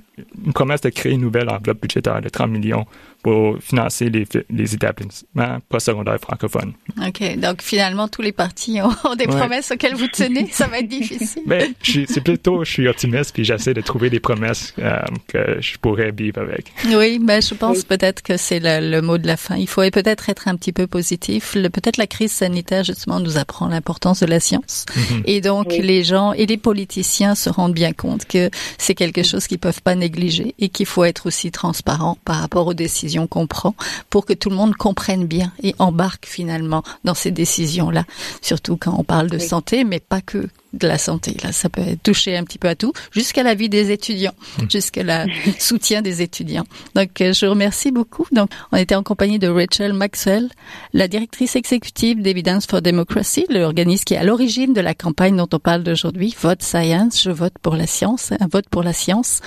une 0.45 0.53
promesse 0.53 0.81
de 0.81 0.89
créer 0.89 1.13
une 1.13 1.21
nouvelle 1.21 1.49
enveloppe 1.49 1.81
budgétaire 1.81 2.21
de 2.21 2.29
30 2.29 2.49
millions 2.49 2.85
pour 3.23 3.57
financer 3.59 4.09
les, 4.09 4.25
les 4.49 4.75
établissements 4.75 5.57
postsecondaires 5.69 6.19
francophones. 6.19 6.73
OK. 7.01 7.37
Donc, 7.37 7.61
finalement, 7.61 8.09
tous 8.09 8.21
les 8.21 8.33
partis 8.33 8.79
ont, 8.81 9.15
des 9.15 9.27
promesses 9.27 9.71
auxquelles 9.71 9.95
vous 9.95 10.09
tenez. 10.09 10.49
Ça 10.51 10.67
va 10.67 10.79
être 10.79 10.89
difficile. 10.89 11.41
Mais 11.45 11.69
ben, 11.83 12.05
c'est 12.07 12.21
plutôt, 12.21 12.65
je 12.65 12.71
suis 12.71 12.87
optimiste, 12.87 13.33
puis 13.33 13.45
j'essaie 13.45 13.73
de 13.73 13.81
trouver 13.81 14.09
des 14.09 14.19
promesses 14.19 14.73
euh, 14.79 14.99
que 15.27 15.61
je 15.61 15.77
pourrais 15.77 16.11
vivre 16.11 16.41
avec. 16.41 16.73
Oui, 16.85 17.17
mais 17.19 17.35
ben, 17.35 17.41
je 17.41 17.53
pense 17.53 17.85
peut-être 17.85 18.21
que 18.21 18.35
c'est 18.35 18.59
le, 18.61 19.01
mot 19.01 19.17
de 19.17 19.25
la 19.25 19.37
fin. 19.37 19.55
Il 19.55 19.67
faut 19.67 19.81
peut-être 19.89 20.29
être 20.29 20.49
un 20.49 20.55
petit 20.57 20.73
peu 20.73 20.85
positif. 20.85 21.53
Peut-être 21.53 21.97
la 21.97 22.07
crise 22.07 22.33
sanitaire, 22.33 22.83
justement, 22.83 23.21
nous 23.21 23.37
apprend 23.37 23.69
l'importance 23.69 24.19
de 24.19 24.25
la 24.25 24.41
science. 24.41 24.85
Mm-hmm. 24.89 25.21
Et 25.25 25.39
donc, 25.39 25.67
les 25.71 26.03
gens 26.03 26.33
et 26.33 26.45
les 26.45 26.57
politiciens 26.57 27.35
se 27.35 27.49
rendent 27.49 27.73
bien 27.73 27.93
compte 27.93 28.25
que 28.25 28.49
c'est 28.77 28.95
quelque 28.95 29.23
chose 29.23 29.47
qu'ils 29.47 29.59
peuvent 29.59 29.81
pas 29.81 29.95
négliger 29.95 30.55
et 30.59 30.67
qu'il 30.67 30.85
faut 30.85 31.05
être 31.05 31.25
aussi 31.25 31.51
transparent 31.51 32.17
par 32.25 32.41
rapport 32.41 32.67
aux 32.67 32.73
décisions 32.73 33.12
qu'on 33.27 33.47
prend 33.47 33.75
pour 34.09 34.25
que 34.25 34.33
tout 34.33 34.49
le 34.49 34.55
monde 34.55 34.75
comprenne 34.75 35.25
bien 35.25 35.51
et 35.61 35.75
embarque 35.79 36.25
finalement 36.25 36.83
dans 37.03 37.13
ces 37.13 37.31
décisions-là. 37.31 38.05
Surtout 38.41 38.77
quand 38.77 38.95
on 38.97 39.03
parle 39.03 39.29
de 39.29 39.39
santé, 39.39 39.83
mais 39.83 39.99
pas 39.99 40.21
que 40.21 40.47
de 40.73 40.87
la 40.87 40.97
santé. 40.97 41.37
Là, 41.43 41.51
ça 41.51 41.69
peut 41.69 41.81
toucher 42.03 42.35
un 42.35 42.43
petit 42.43 42.57
peu 42.57 42.67
à 42.67 42.75
tout, 42.75 42.93
jusqu'à 43.11 43.43
la 43.43 43.55
vie 43.55 43.69
des 43.69 43.91
étudiants, 43.91 44.33
mmh. 44.57 44.63
jusqu'à 44.69 45.03
le 45.03 45.31
soutien 45.59 46.01
des 46.01 46.21
étudiants. 46.21 46.65
Donc, 46.95 47.21
euh, 47.21 47.33
je 47.33 47.45
vous 47.45 47.51
remercie 47.51 47.91
beaucoup. 47.91 48.25
Donc, 48.31 48.49
on 48.71 48.77
était 48.77 48.95
en 48.95 49.03
compagnie 49.03 49.39
de 49.39 49.47
Rachel 49.47 49.93
Maxwell, 49.93 50.49
la 50.93 51.07
directrice 51.07 51.55
exécutive 51.55 52.21
d'Evidence 52.21 52.65
for 52.65 52.81
Democracy, 52.81 53.45
l'organisme 53.49 54.03
qui 54.03 54.15
est 54.15 54.17
à 54.17 54.23
l'origine 54.23 54.73
de 54.73 54.81
la 54.81 54.93
campagne 54.93 55.35
dont 55.37 55.49
on 55.53 55.59
parle 55.59 55.83
d'aujourd'hui, 55.83 56.35
Vote 56.41 56.63
Science, 56.63 57.21
je 57.23 57.31
vote 57.31 57.53
pour 57.61 57.75
la 57.75 57.87
science, 57.87 58.31
un 58.39 58.47
vote 58.47 58.67
pour 58.69 58.83
la 58.83 58.93
science. 58.93 59.41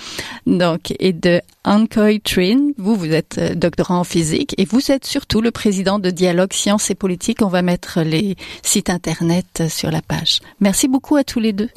Donc, 0.47 0.95
et 0.99 1.12
de 1.12 1.41
Ankoy 1.65 2.21
Trin, 2.21 2.71
vous, 2.79 2.95
vous 2.95 3.12
êtes 3.12 3.39
euh, 3.39 3.55
doctorant 3.55 3.99
en 3.99 4.05
physique 4.05 4.55
et 4.59 4.65
vous 4.65 4.91
êtes 4.91 5.05
surtout 5.05 5.41
le 5.41 5.51
président 5.51 5.99
de 5.99 6.11
Dialogue 6.11 6.53
Sciences 6.53 6.91
et 6.91 6.95
Politique. 6.95 7.43
On 7.43 7.49
va 7.49 7.62
mettre 7.62 8.03
les 8.03 8.37
sites 8.62 8.91
internet 8.91 9.65
sur 9.69 9.91
la 9.91 10.03
page. 10.03 10.41
Merci 10.61 10.89
beaucoup 10.89 11.15
à 11.16 11.24
tous 11.24 11.40
les 11.40 11.52
deux. 11.52 11.70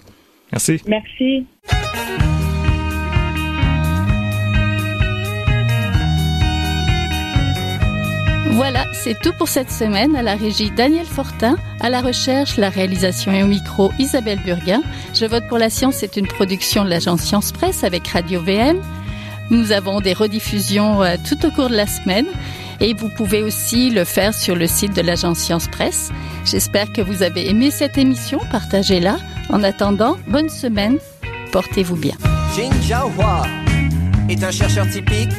Merci. 0.51 0.81
Merci. 0.87 1.45
Voilà, 8.51 8.85
c'est 8.93 9.17
tout 9.21 9.31
pour 9.37 9.47
cette 9.47 9.71
semaine. 9.71 10.15
À 10.15 10.21
la 10.21 10.35
régie 10.35 10.69
Daniel 10.71 11.05
Fortin, 11.05 11.55
à 11.79 11.89
la 11.89 12.01
recherche, 12.01 12.57
la 12.57 12.69
réalisation 12.69 13.31
et 13.31 13.41
au 13.41 13.47
micro 13.47 13.91
Isabelle 13.99 14.39
Burguin. 14.43 14.81
Je 15.13 15.25
vote 15.25 15.47
pour 15.47 15.57
la 15.57 15.69
science, 15.69 15.95
c'est 15.95 16.17
une 16.17 16.27
production 16.27 16.83
de 16.83 16.89
l'agence 16.89 17.21
Science 17.21 17.51
Presse 17.51 17.83
avec 17.83 18.07
Radio 18.07 18.41
VM. 18.41 18.81
Nous 19.49 19.71
avons 19.71 20.01
des 20.01 20.13
rediffusions 20.13 21.01
euh, 21.01 21.15
tout 21.27 21.45
au 21.45 21.51
cours 21.51 21.69
de 21.69 21.75
la 21.75 21.87
semaine 21.87 22.27
et 22.81 22.93
vous 22.93 23.09
pouvez 23.09 23.43
aussi 23.43 23.89
le 23.89 24.03
faire 24.03 24.33
sur 24.33 24.55
le 24.55 24.67
site 24.67 24.95
de 24.95 25.01
l'agence 25.01 25.39
Science 25.39 25.67
Presse. 25.67 26.11
J'espère 26.45 26.91
que 26.93 27.01
vous 27.01 27.23
avez 27.23 27.49
aimé 27.49 27.71
cette 27.71 27.97
émission, 27.97 28.39
partagez-la. 28.51 29.17
En 29.49 29.63
attendant, 29.63 30.17
bonne 30.27 30.49
semaine, 30.49 30.97
portez-vous 31.51 31.95
bien. 31.95 32.15
Jin 32.55 32.71
Jiahua 32.81 33.43
est 34.29 34.43
un 34.43 34.51
chercheur 34.51 34.87
typique 34.89 35.31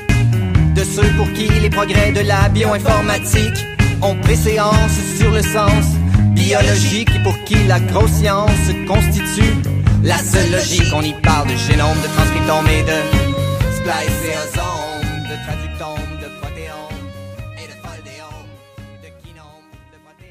de 0.74 0.84
ceux 0.84 1.08
pour 1.16 1.30
qui 1.32 1.48
les 1.60 1.70
progrès 1.70 2.12
de 2.12 2.20
la 2.20 2.48
bioinformatique 2.48 3.66
ont 4.02 4.16
préséance 4.16 4.98
sur 5.18 5.30
le 5.30 5.42
sens 5.42 5.84
biologique 6.32 7.10
et 7.14 7.22
pour 7.22 7.36
qui 7.44 7.56
la 7.66 7.80
grosse 7.80 8.12
science 8.12 8.50
constitue 8.86 9.54
la 10.02 10.18
seule 10.18 10.50
logique. 10.50 10.92
On 10.94 11.02
y 11.02 11.12
parle 11.14 11.48
de 11.48 11.56
génome, 11.56 11.98
de 12.02 12.08
transcriptome 12.14 12.66
et 12.68 12.82
de 12.82 12.98
spliceosome, 13.76 15.28
de 15.28 15.44
traductome 15.44 15.69